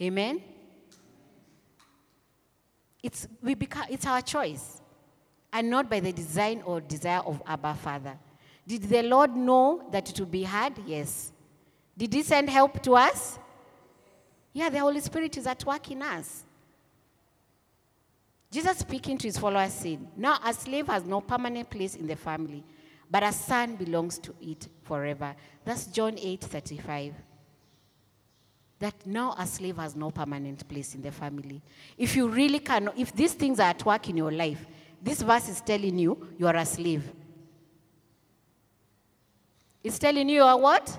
[0.00, 0.42] Amen?
[3.02, 4.80] It's, we become, it's our choice
[5.56, 8.18] and not by the design or desire of Abba Father.
[8.68, 10.74] Did the Lord know that it would be hard?
[10.86, 11.32] Yes.
[11.96, 13.38] Did He send help to us?
[14.52, 16.42] Yeah, the Holy Spirit is at work in us.
[18.50, 22.16] Jesus speaking to his followers said, Now a slave has no permanent place in the
[22.16, 22.62] family,
[23.10, 25.34] but a son belongs to it forever.
[25.64, 27.14] That's John 8 35.
[28.78, 31.62] That now a slave has no permanent place in the family.
[31.96, 34.66] If you really can, if these things are at work in your life,
[35.06, 37.04] this verse is telling you you are a slave.
[39.84, 40.98] It's telling you you are what?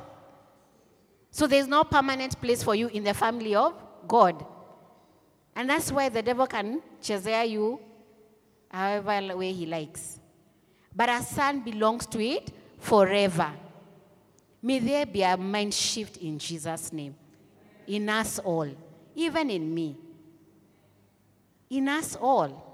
[1.29, 3.73] So there's no permanent place for you in the family of
[4.07, 4.45] God.
[5.53, 7.81] And that's why the devil can chasea you
[8.71, 10.21] however way he likes.
[10.95, 13.51] But a son belongs to it forever.
[14.61, 17.13] May there be a mind shift in Jesus' name.
[17.87, 18.69] In us all,
[19.13, 19.97] even in me.
[21.69, 22.66] In us all.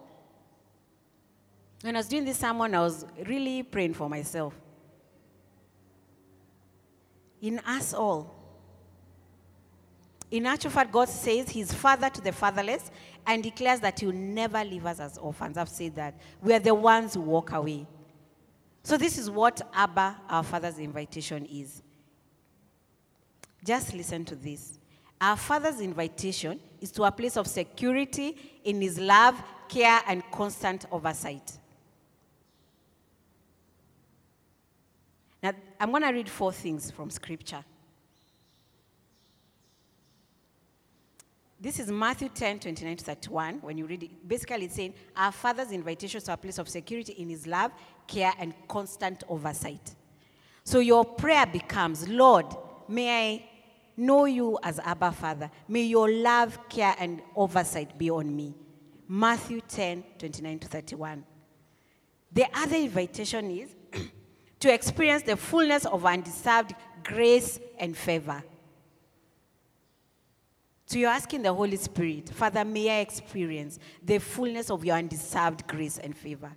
[1.83, 4.53] When I was doing this sermon, I was really praying for myself.
[7.41, 8.33] In us all.
[10.31, 12.89] In actual fact, God says He's father to the fatherless
[13.27, 15.57] and declares that He will never leave us as orphans.
[15.57, 16.15] I've said that.
[16.41, 17.85] We are the ones who walk away.
[18.83, 21.83] So, this is what Abba, our Father's invitation is.
[23.65, 24.79] Just listen to this.
[25.19, 30.85] Our Father's invitation is to a place of security in His love, care, and constant
[30.89, 31.57] oversight.
[35.43, 35.51] Now,
[35.83, 37.61] I'm going to read four things from Scripture.
[41.59, 43.55] This is Matthew 10, 29 to 31.
[43.55, 47.11] When you read it, basically it's saying, Our Father's invitation to a place of security
[47.17, 47.73] in His love,
[48.07, 49.93] care, and constant oversight.
[50.63, 52.45] So your prayer becomes, Lord,
[52.87, 53.49] may I
[53.97, 55.51] know you as Abba Father.
[55.67, 58.55] May your love, care, and oversight be on me.
[59.09, 61.25] Matthew 10, 29 to 31.
[62.31, 63.75] The other invitation is
[64.63, 68.41] to experience the fullness of undeserved grace and favor.
[70.85, 75.67] So you're asking the Holy Spirit, Father, may I experience the fullness of your undeserved
[75.67, 76.49] grace and favor.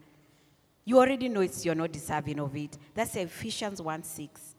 [0.85, 2.79] You already know it's you're not deserving of it.
[2.95, 4.55] That's Ephesians 1 6.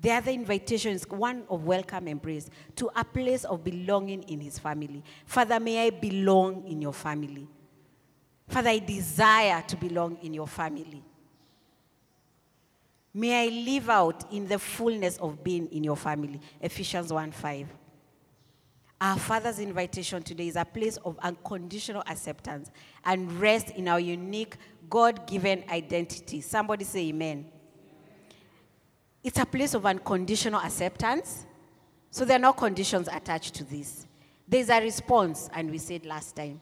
[0.00, 4.58] The other invitation is one of welcome embrace to a place of belonging in his
[4.58, 5.04] family.
[5.26, 7.46] Father, may I belong in your family.
[8.48, 11.04] Father, I desire to belong in your family.
[13.14, 16.40] May I live out in the fullness of being in your family.
[16.60, 17.68] Ephesians 1 5.
[19.00, 22.70] Our Father's invitation today is a place of unconditional acceptance
[23.04, 24.56] and rest in our unique
[24.88, 26.40] God given identity.
[26.40, 27.46] Somebody say amen.
[29.24, 31.46] It's a place of unconditional acceptance.
[32.10, 34.06] So there are no conditions attached to this.
[34.46, 36.60] There's a response, and we said last time.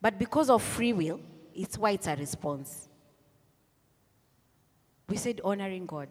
[0.00, 1.20] But because of free will,
[1.54, 2.88] it's why it's a response.
[5.08, 6.08] We said honoring God,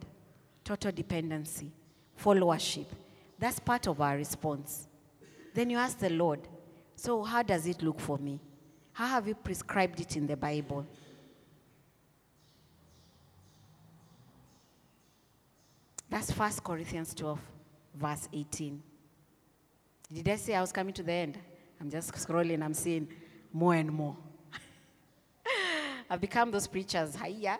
[0.64, 1.72] total dependency,
[2.22, 2.86] followership.
[3.40, 4.88] That's part of our response.
[5.54, 6.40] Then you ask the Lord,
[6.96, 8.40] so how does it look for me?
[8.94, 10.86] How have you prescribed it in the Bible?
[16.10, 17.40] That's 1 Corinthians 12,
[17.96, 18.82] verse 18.
[20.14, 21.40] Did I say I was coming to the end?
[21.82, 23.08] I'm just scrolling, I'm seeing
[23.52, 24.16] more and more.
[26.10, 27.16] I've become those preachers.
[27.16, 27.58] Hiya.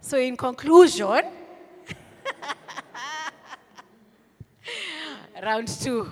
[0.00, 1.22] So, in conclusion,
[5.42, 6.10] round two.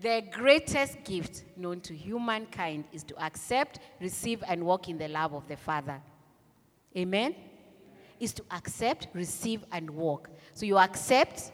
[0.00, 5.32] The greatest gift known to humankind is to accept, receive, and walk in the love
[5.32, 6.00] of the Father.
[6.94, 7.34] Amen?
[8.20, 10.28] Is to accept, receive, and walk.
[10.52, 11.52] So you accept,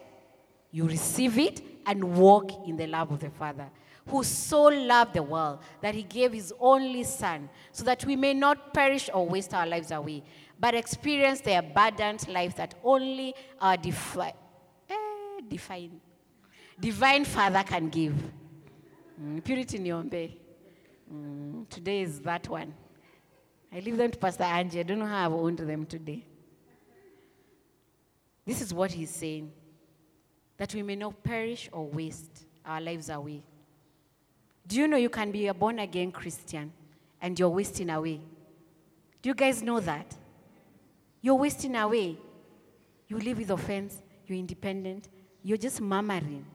[0.71, 3.69] you receive it, and walk in the love of the Father,
[4.11, 8.33] who so loved the world that he gave his only Son, so that we may
[8.33, 10.21] not perish or waste our lives away,
[10.59, 14.33] but experience the abundant life that only our defi-
[14.89, 16.01] eh, define,
[16.79, 18.13] divine Father can give.
[19.19, 20.37] Mm, purity Nyombe.
[21.13, 22.73] Mm, today is that one.
[23.73, 24.81] I leave them to Pastor Angie.
[24.81, 26.25] I don't know how I've owned them today.
[28.45, 29.51] This is what he's saying
[30.57, 33.41] that we may not perish or waste our lives away.
[34.65, 36.71] Do you know you can be a born again Christian
[37.21, 38.21] and you're wasting away?
[39.21, 40.15] Do you guys know that?
[41.21, 42.17] You're wasting away.
[43.07, 45.09] You live with offense, you're independent,
[45.43, 46.45] you're just murmuring.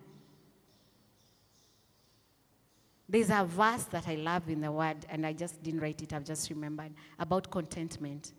[3.09, 6.13] There's a verse that I love in the word, and I just didn't write it,
[6.13, 8.33] I've just remembered about contentment.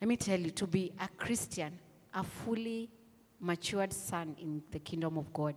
[0.00, 1.76] Let me tell you, to be a Christian,
[2.14, 2.88] a fully
[3.40, 5.54] matured son in the kingdom of God,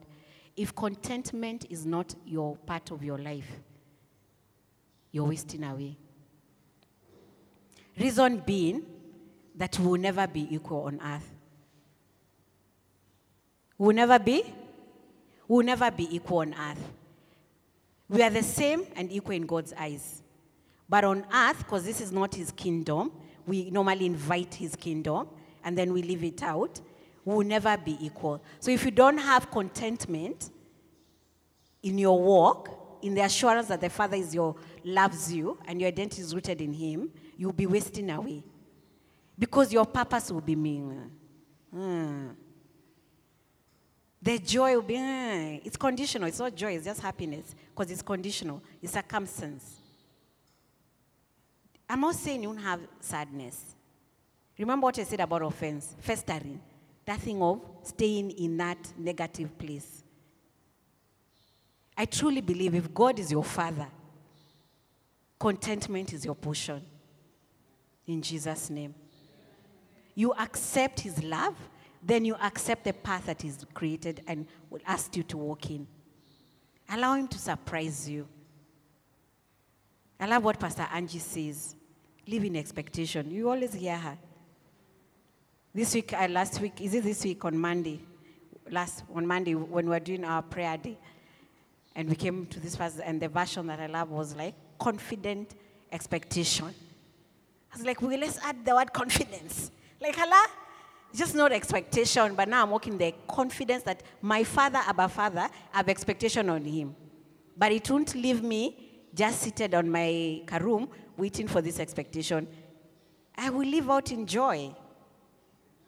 [0.56, 3.60] if contentment is not your part of your life,
[5.12, 5.97] you're wasting away.
[7.97, 8.86] Reason being
[9.56, 11.30] that we will never be equal on earth.
[13.78, 14.43] We will never be?
[15.47, 16.82] We will never be equal on earth.
[18.08, 20.22] We are the same and equal in God's eyes.
[20.88, 23.12] But on earth, because this is not his kingdom,
[23.47, 25.28] we normally invite his kingdom
[25.64, 26.80] and then we leave it out.
[27.24, 28.42] Will never be equal.
[28.60, 30.50] So if you don't have contentment
[31.84, 35.88] in your walk, in the assurance that the Father is your loves you and your
[35.88, 38.44] identity is rooted in Him, you'll be wasting away.
[39.38, 40.84] Because your purpose will be me.
[41.76, 42.36] Mm.
[44.22, 45.62] The joy will be, mm.
[45.66, 46.28] it's conditional.
[46.28, 47.56] It's not joy, it's just happiness.
[47.74, 49.78] Because it's conditional, it's circumstance.
[51.90, 53.76] I'm not saying you won't have sadness.
[54.58, 56.62] Remember what I said about offense, festering.
[57.12, 60.01] That thing of staying in that negative place.
[61.97, 63.88] I truly believe if God is your father,
[65.38, 66.82] contentment is your portion.
[68.07, 68.95] In Jesus' name.
[70.16, 71.55] You accept his love,
[72.01, 75.86] then you accept the path that he's created and will ask you to walk in.
[76.89, 78.26] Allow him to surprise you.
[80.18, 81.76] I love what Pastor Angie says.
[82.26, 83.30] Live in expectation.
[83.30, 84.18] You always hear her.
[85.74, 88.02] This week, uh, last week, is it this week on Monday?
[88.70, 90.98] Last on Monday when we were doing our prayer day,
[91.96, 95.56] and we came to this verse, and the version that I love was like confident
[95.90, 96.74] expectation.
[97.74, 99.72] I was like, well, let's add the word confidence.
[100.02, 100.46] Like, Allah,
[101.16, 105.78] just not expectation, but now I'm walking the confidence that my father, Abba Father, I
[105.78, 106.94] have expectation on him.
[107.56, 112.46] But it won't leave me just seated on my room waiting for this expectation.
[113.38, 114.76] I will live out in joy.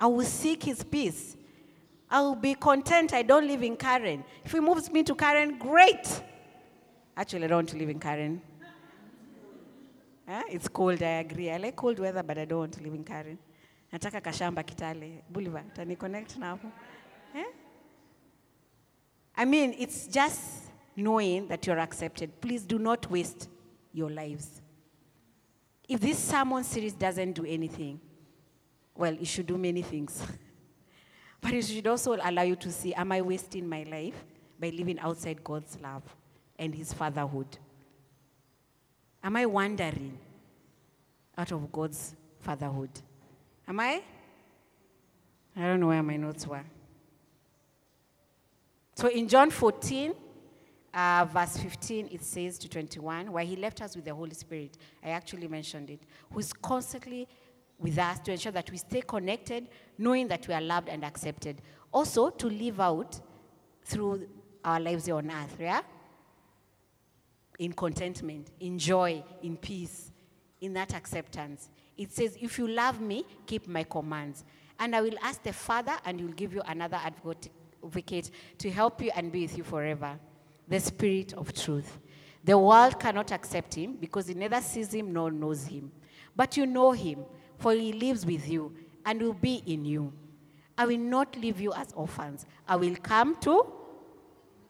[0.03, 1.37] I will seek his peace.
[2.09, 4.25] I will be content I don't live in Karen.
[4.43, 6.21] If he moves me to Karen, great.
[7.15, 8.41] Actually, I don't want to live in Karen.
[10.27, 10.43] Eh?
[10.49, 11.49] It's cold, I agree.
[11.49, 13.39] I like cold weather, but I don't want to live in Karen.
[13.93, 15.73] Nataka kashamba Kitale Boulevard.
[15.73, 16.59] Tani connect now.
[17.33, 17.43] Eh?
[19.37, 20.63] I mean, it's just
[20.97, 22.41] knowing that you're accepted.
[22.41, 23.47] Please do not waste
[23.93, 24.61] your lives.
[25.87, 28.01] If this sermon series doesn't do anything,
[28.95, 30.23] well, it should do many things.
[31.41, 34.23] but it should also allow you to see am I wasting my life
[34.59, 36.03] by living outside God's love
[36.57, 37.57] and His fatherhood?
[39.23, 40.17] Am I wandering
[41.37, 42.91] out of God's fatherhood?
[43.67, 44.01] Am I?
[45.55, 46.63] I don't know where my notes were.
[48.95, 50.13] So in John 14,
[50.93, 54.77] uh, verse 15, it says to 21, where he left us with the Holy Spirit.
[55.03, 57.27] I actually mentioned it, who's constantly
[57.79, 59.67] with us to ensure that we stay connected,
[59.97, 61.61] knowing that we are loved and accepted.
[61.91, 63.19] Also, to live out
[63.83, 64.27] through
[64.63, 65.81] our lives here on earth, yeah?
[67.59, 70.11] In contentment, in joy, in peace,
[70.61, 71.69] in that acceptance.
[71.97, 74.43] It says, If you love me, keep my commands.
[74.79, 79.01] And I will ask the Father, and he will give you another advocate to help
[79.01, 80.17] you and be with you forever
[80.67, 81.99] the Spirit of truth.
[82.43, 85.91] The world cannot accept him because it neither sees him nor knows him.
[86.35, 87.25] But you know him,
[87.63, 90.11] for he lives with you and will be in you.
[90.77, 92.45] I will not leave you as orphans.
[92.67, 93.65] I will come to,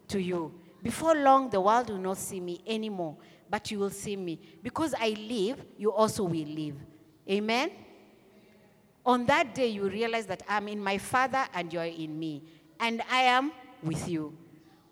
[0.09, 0.53] to you.
[0.83, 3.17] Before long, the world will not see me anymore,
[3.49, 4.39] but you will see me.
[4.61, 6.75] Because I live, you also will live.
[7.27, 7.71] Amen?
[9.03, 12.43] On that day, you realize that I'm in my Father and you're in me,
[12.79, 14.37] and I am with you.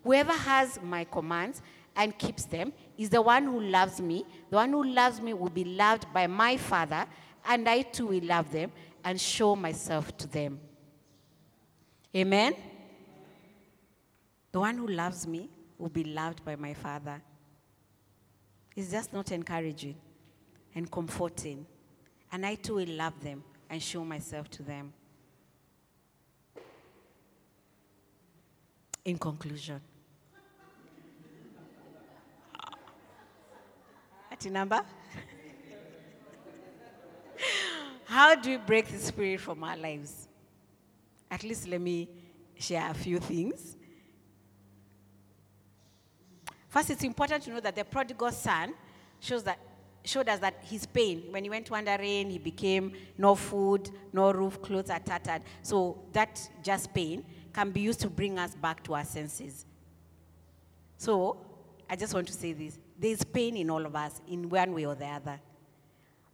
[0.02, 1.62] Whoever has my commands
[1.94, 4.24] and keeps them is the one who loves me.
[4.50, 7.06] The one who loves me will be loved by my Father,
[7.44, 8.72] and I too will love them
[9.04, 10.60] and show myself to them.
[12.14, 12.54] Amen?
[14.52, 17.20] The one who loves me will be loved by my Father.
[18.76, 19.96] It's just not encouraging
[20.74, 21.66] and comforting.
[22.30, 24.92] And I too will love them and show myself to them.
[29.04, 29.80] In conclusion,
[34.50, 34.82] number?
[38.12, 40.28] How do we break the spirit from our lives?
[41.30, 42.10] At least let me
[42.58, 43.74] share a few things.
[46.68, 48.74] First, it's important to know that the prodigal son
[49.18, 49.58] shows that,
[50.04, 54.60] showed us that his pain, when he went wandering, he became no food, no roof,
[54.60, 55.40] clothes are tattered.
[55.62, 59.64] So that just pain can be used to bring us back to our senses.
[60.98, 61.38] So
[61.88, 64.84] I just want to say this there's pain in all of us in one way
[64.84, 65.40] or the other.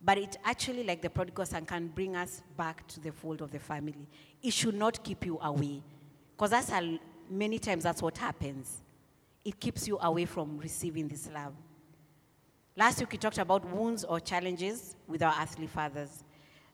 [0.02, 3.50] But it actually, like the prodigal son, can bring us back to the fold of
[3.50, 4.06] the family.
[4.42, 5.82] It should not keep you away.
[6.36, 8.82] Because that's a, many times that's what happens.
[9.44, 11.52] It keeps you away from receiving this love.
[12.76, 16.22] Last week we talked about wounds or challenges with our earthly fathers,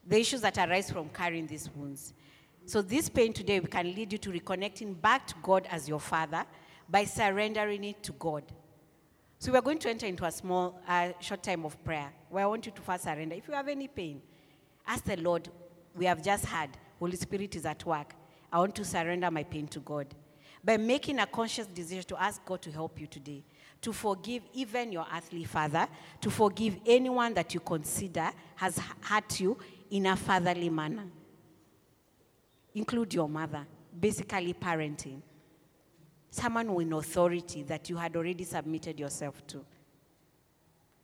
[0.07, 2.13] the issues that arise from carrying these wounds.
[2.67, 6.01] So, this pain today we can lead you to reconnecting back to God as your
[6.01, 6.45] father
[6.89, 8.43] by surrendering it to God.
[9.45, 12.45] So we are going to enter into a small, uh, short time of prayer where
[12.45, 13.35] I want you to first surrender.
[13.35, 14.23] If you have any pain,
[14.87, 15.51] ask the Lord.
[15.95, 18.15] We have just had Holy Spirit is at work.
[18.51, 20.07] I want to surrender my pain to God.
[20.65, 23.45] By making a conscious decision to ask God to help you today,
[23.83, 25.89] to forgive even your earthly father,
[26.23, 29.59] to forgive anyone that you consider has hurt you
[29.91, 31.05] in a fatherly manner.
[32.75, 33.67] Include your mother,
[34.01, 35.21] basically parenting
[36.35, 39.65] someone with authority that you had already submitted yourself to.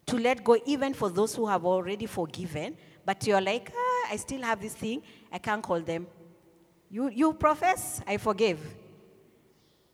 [0.06, 4.16] To let go, even for those who have already forgiven, but you're like, ah, I
[4.16, 5.02] still have this thing,
[5.32, 6.06] I can't call them.
[6.90, 8.58] You, you profess, I forgive.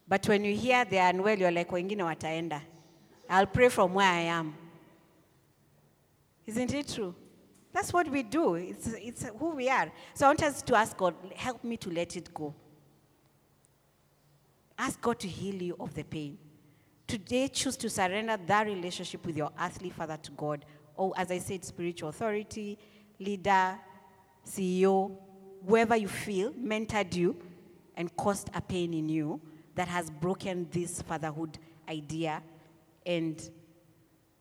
[0.09, 2.63] But when you hear they are unwell, you're like, wengine wataenda.
[3.29, 4.55] I'll pray from where I am.
[6.47, 7.15] Isn't it true?
[7.73, 8.55] That's what we do.
[8.55, 9.93] It's, it's who we are.
[10.15, 12.55] So I want us to ask God, help me to let it go.
[14.79, 16.39] Ask God to heal you of the pain.
[17.07, 20.65] Today, choose to surrender that relationship with your earthly father to God,
[20.97, 22.79] or as I said, spiritual authority,
[23.21, 23.79] leader,
[24.45, 25.17] CEO,
[25.67, 27.37] whoever you feel mentored you
[27.97, 29.41] and caused a pain in you
[29.75, 31.59] that has broken this fatherhood
[31.89, 32.43] idea
[33.05, 33.51] and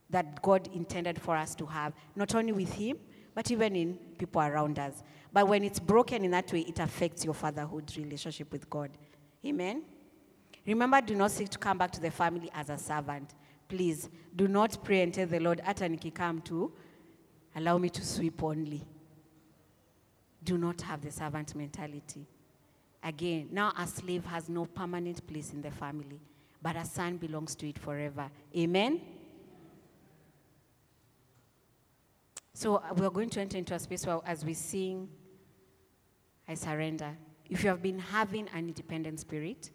[0.09, 2.97] that God intended for us to have, not only with Him,
[3.33, 5.03] but even in people around us.
[5.33, 8.91] But when it's broken in that way, it affects your fatherhood relationship with God.
[9.45, 9.83] Amen.
[10.65, 13.35] Remember, do not seek to come back to the family as a servant.
[13.67, 16.71] Please do not pray and tell the Lord, hata nikikam to,
[17.55, 18.81] allow me to sweep only.
[20.43, 22.25] Do not have the servant mentality.
[23.03, 26.19] Again, now a slave has no permanent place in the family,
[26.61, 28.29] but a son belongs to it forever.
[28.55, 29.01] Amen?
[32.53, 35.09] So uh, we're going to enter into a space where, as we sing,
[36.47, 37.11] I surrender.
[37.49, 39.71] If you have been having an independent spirit,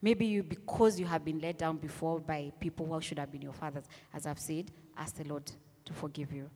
[0.00, 3.42] maybe you, because you have been let down before by people who should have been
[3.42, 3.84] your fathers,
[4.14, 5.50] as I've said, ask the Lord
[5.84, 6.50] to forgive you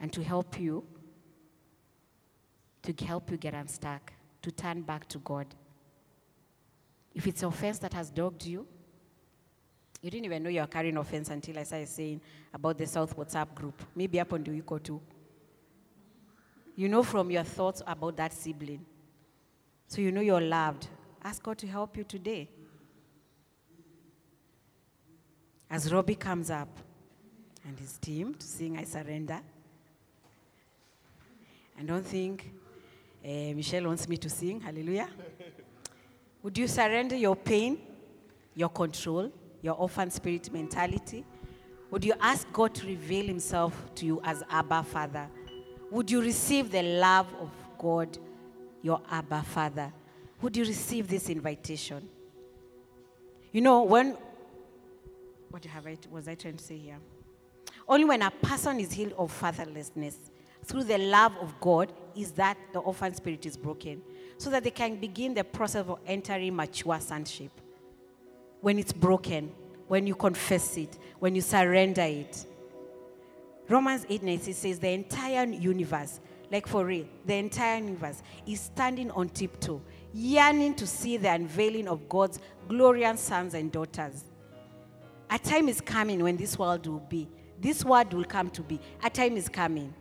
[0.00, 0.84] and to help you,
[2.82, 4.12] to help you get unstuck,
[4.42, 5.46] to turn back to God.
[7.14, 8.66] If it's offense that has dogged you,
[10.02, 12.20] you didn't even know you were carrying offense until I started saying
[12.54, 13.82] about the South WhatsApp group.
[13.94, 15.00] Maybe up on the week or two.
[16.74, 18.86] You know from your thoughts about that sibling.
[19.88, 20.88] So you know you're loved.
[21.22, 22.48] Ask God to help you today.
[25.70, 26.68] As Robbie comes up
[27.64, 29.40] and his team to sing I Surrender.
[31.78, 32.50] I don't think
[33.24, 34.60] uh, Michelle wants me to sing.
[34.60, 35.08] Hallelujah.
[36.42, 37.78] Would you surrender your pain,
[38.54, 39.30] your control,
[39.62, 41.24] your orphan spirit mentality?
[41.90, 45.28] Would you ask God to reveal Himself to you as Abba Father?
[45.90, 48.18] Would you receive the love of God,
[48.82, 49.92] your Abba Father?
[50.42, 52.08] Would you receive this invitation?
[53.52, 54.16] You know, when,
[55.50, 56.98] what have I, was I trying to say here?
[57.88, 60.16] Only when a person is healed of fatherlessness
[60.64, 64.02] through the love of God is that the orphan spirit is broken,
[64.38, 67.50] so that they can begin the process of entering mature sonship
[68.60, 69.50] when it's broken,
[69.88, 72.46] when you confess it, when you surrender it.
[73.68, 76.20] Romans 8 9 says the entire universe,
[76.50, 79.80] like for real, the entire universe is standing on tiptoe,
[80.12, 82.38] yearning to see the unveiling of God's
[82.68, 84.24] glorious sons and daughters.
[85.30, 87.28] A time is coming when this world will be.
[87.60, 88.80] This world will come to be.
[89.02, 89.94] A time is coming.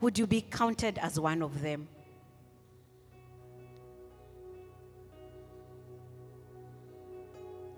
[0.00, 1.88] Would you be counted as one of them?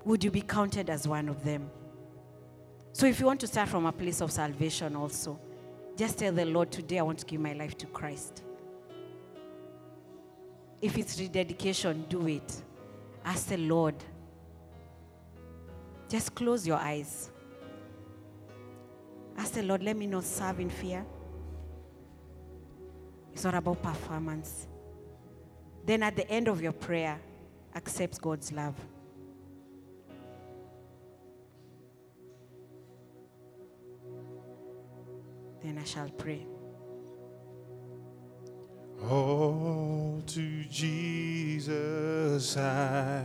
[0.04, 1.70] would you be counted as one of them?
[2.92, 5.38] So, if you want to start from a place of salvation, also,
[5.96, 8.42] just tell the Lord, Today I want to give my life to Christ.
[10.82, 12.62] If it's rededication, do it.
[13.24, 13.94] Ask the Lord.
[16.10, 17.30] Just close your eyes.
[19.38, 21.06] Ask the Lord, let me not serve in fear.
[23.32, 24.66] It's not about performance.
[25.86, 27.16] Then at the end of your prayer,
[27.76, 28.74] accept God's love.
[35.62, 36.44] Then I shall pray.
[39.04, 43.24] Oh, to Jesus I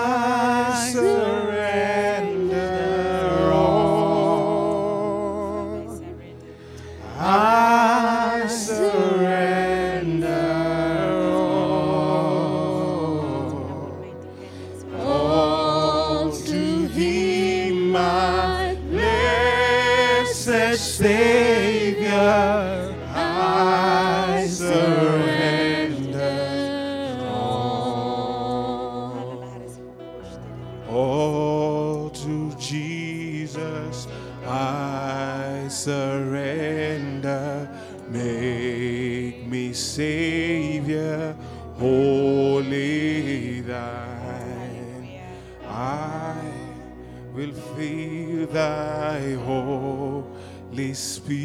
[51.01, 51.40] Holy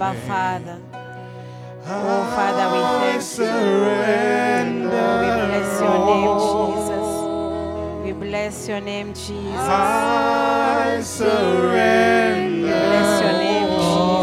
[0.00, 0.20] Abba.
[0.26, 0.78] Father.
[1.88, 3.46] Oh, Father, we thank you.
[4.82, 6.36] We bless your name.
[6.46, 7.08] Jesus.
[8.04, 9.54] We bless your name, Jesus.
[9.56, 12.66] I surrender.
[12.66, 14.16] Bless your name, Jesus.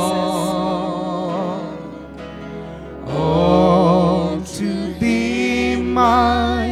[3.09, 6.62] all to be my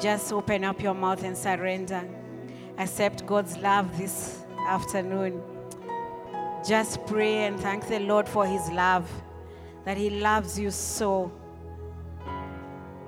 [0.00, 2.02] just open up your mouth and surrender.
[2.78, 5.42] Accept God's love this afternoon.
[6.66, 9.10] Just pray and thank the Lord for His love,
[9.84, 11.30] that He loves you so.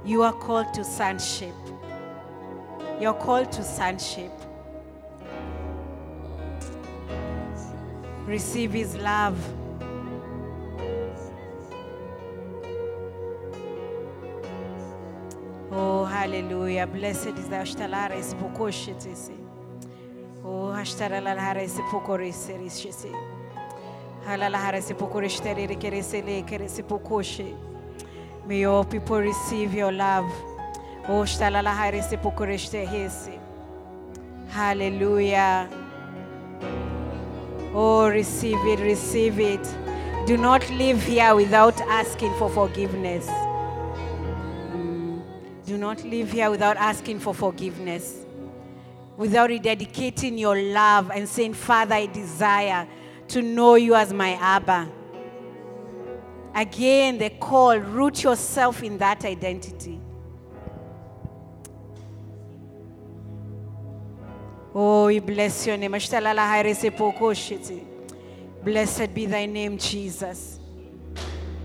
[0.05, 1.55] You are called to sonship.
[3.01, 4.32] You're called to sonship.
[8.26, 9.38] Receive His love.
[16.22, 16.86] Hallelujah.
[16.86, 19.36] Blessed is thou shtalara isipokoshitisi.
[20.44, 23.10] Oh, hashtaralahara isipokorisirishisi.
[24.26, 27.46] Halalahara isipokorishteriri keresele keresipokoshe.
[28.46, 30.30] May your people receive your love.
[31.08, 33.38] Oh, shtalalahara isipokorishtehisi.
[34.48, 35.68] Hallelujah.
[37.74, 39.66] Oh, receive it, receive it.
[40.26, 43.28] Do not live here without asking for forgiveness.
[45.72, 48.26] Do not live here without asking for forgiveness,
[49.16, 52.86] without rededicating your love and saying, Father, I desire
[53.28, 54.86] to know you as my Abba.
[56.54, 59.98] Again, the call, root yourself in that identity.
[64.74, 65.92] Oh, we bless your name.
[68.62, 70.60] Blessed be thy name, Jesus.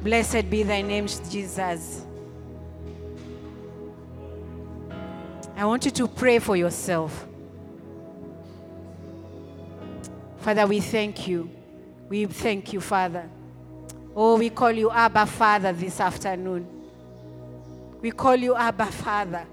[0.01, 2.06] Blessed be thy name, Jesus.
[5.57, 7.25] I want you to pray for yourself.
[10.37, 11.49] Father, we thank you.
[12.07, 13.27] We thank you, Father.
[14.15, 16.67] Oh, we call you Abba Father this afternoon.
[18.01, 19.47] We call you Abba Father.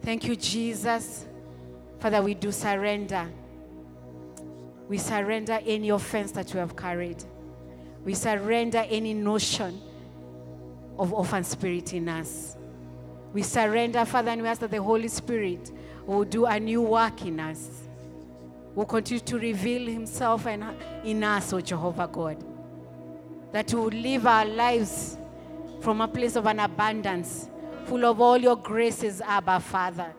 [0.00, 1.26] Thank you, Jesus.
[1.98, 3.28] Father, we do surrender.
[4.88, 7.22] We surrender any offense that we have carried.
[8.06, 9.78] We surrender any notion
[10.98, 12.56] of orphan spirit in us.
[13.32, 15.70] We surrender, Father, and we ask that the Holy Spirit
[16.06, 17.68] will do a new work in us.
[18.74, 20.64] Will continue to reveal Himself and
[21.04, 22.42] in us, O Jehovah God.
[23.52, 25.16] That we will live our lives
[25.80, 27.48] from a place of an abundance,
[27.84, 30.14] full of all your graces, Abba, Father.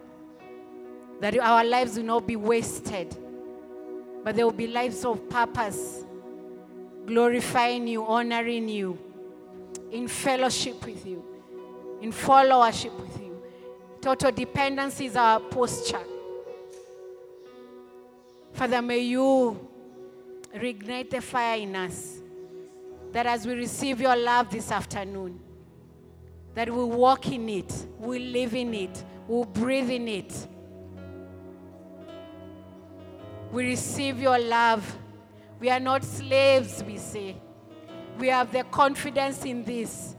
[1.20, 3.16] That our lives will not be wasted,
[4.24, 6.04] but there will be lives of purpose,
[7.06, 8.98] glorifying you, honoring you
[9.94, 11.24] in fellowship with you,
[12.02, 13.42] in followership with you.
[14.02, 16.02] Total dependence is our posture.
[18.52, 19.70] Father, may you
[20.56, 22.20] reignite the fire in us.
[23.12, 25.40] That as we receive your love this afternoon,
[26.56, 30.48] that we walk in it, we live in it, we breathe in it.
[33.52, 34.98] We receive your love.
[35.60, 37.36] We are not slaves, we say.
[38.18, 40.16] We have the confidence in this.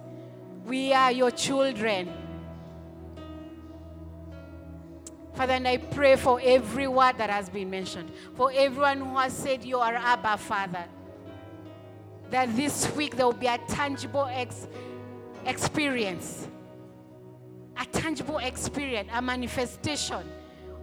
[0.67, 2.13] We are your children.
[5.35, 9.33] Father, and I pray for every word that has been mentioned, for everyone who has
[9.33, 10.85] said you are Abba, Father,
[12.31, 14.69] that this week there will be a tangible ex-
[15.45, 16.47] experience,
[17.77, 20.23] a tangible experience, a manifestation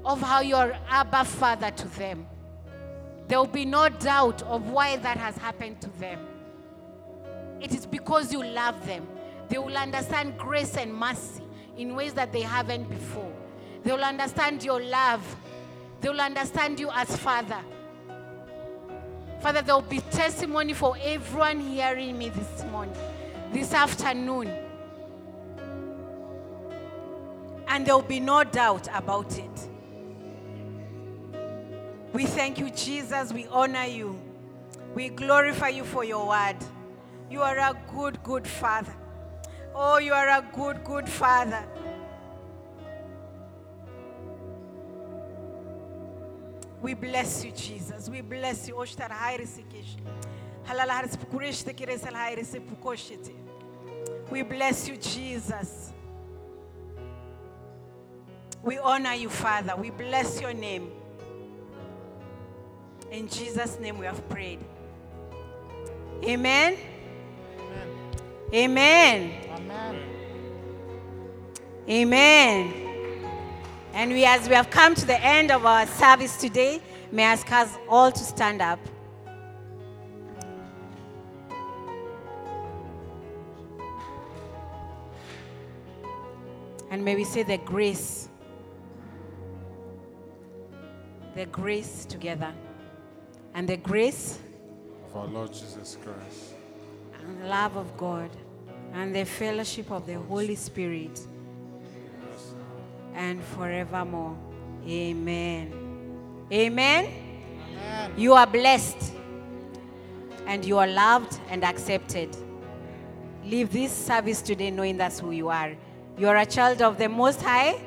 [0.04, 2.28] of how you are Abba, Father to them.
[3.28, 6.20] There will be no doubt of why that has happened to them.
[7.62, 9.08] It is because you love them.
[9.48, 11.44] They will understand grace and mercy
[11.78, 13.32] in ways that they haven't before.
[13.84, 15.24] They will understand your love.
[16.02, 17.60] They will understand you as Father.
[19.42, 22.96] Father, there will be testimony for everyone hearing me this morning,
[23.52, 24.52] this afternoon.
[27.68, 29.68] And there will be no doubt about it.
[32.14, 33.32] We thank you, Jesus.
[33.32, 34.20] We honor you.
[34.94, 36.58] We glorify you for your word.
[37.32, 38.94] You are a good, good Father.
[39.74, 41.64] Oh, you are a good, good Father.
[46.82, 48.10] We bless you, Jesus.
[48.10, 48.74] We bless you.
[48.74, 49.96] Oshtar hayri sikish.
[50.68, 53.32] Halala haris pukurish te kires al hayri se pukoshite.
[54.30, 55.94] We bless you, Jesus.
[58.62, 59.78] We honor you, Father.
[59.78, 60.92] We bless your name.
[63.10, 64.60] In Jesus' name we have prayed.
[66.26, 66.78] Amen.
[68.54, 69.32] Amen.
[71.90, 72.74] Amen.
[73.94, 76.82] And we, as we have come to the end of our service today,
[77.12, 78.80] may I ask us all to stand up.
[86.90, 88.28] And may we say the grace,
[91.36, 92.54] the grace together.
[93.54, 94.40] And the grace
[95.10, 96.54] Of our Lord Jesus Christ.
[97.20, 98.30] and the love of God
[98.94, 101.20] and the fellowship of the Holy Spirit
[103.14, 104.38] and forevermore.
[104.88, 105.74] Amen.
[106.52, 107.10] Amen.
[108.18, 109.14] You are blessed
[110.48, 112.36] and you are loved and accepted.
[113.46, 115.76] Leave this service today knowing that's who you are.
[116.18, 117.80] You are a child of the Most High.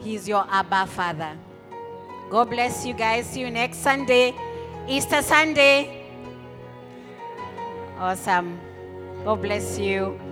[0.00, 1.38] He is your Abba Father.
[2.30, 3.26] God bless you guys.
[3.26, 4.34] See you next Sunday,
[4.88, 6.04] Easter Sunday.
[7.98, 8.60] Awesome.
[9.24, 10.23] God bless you.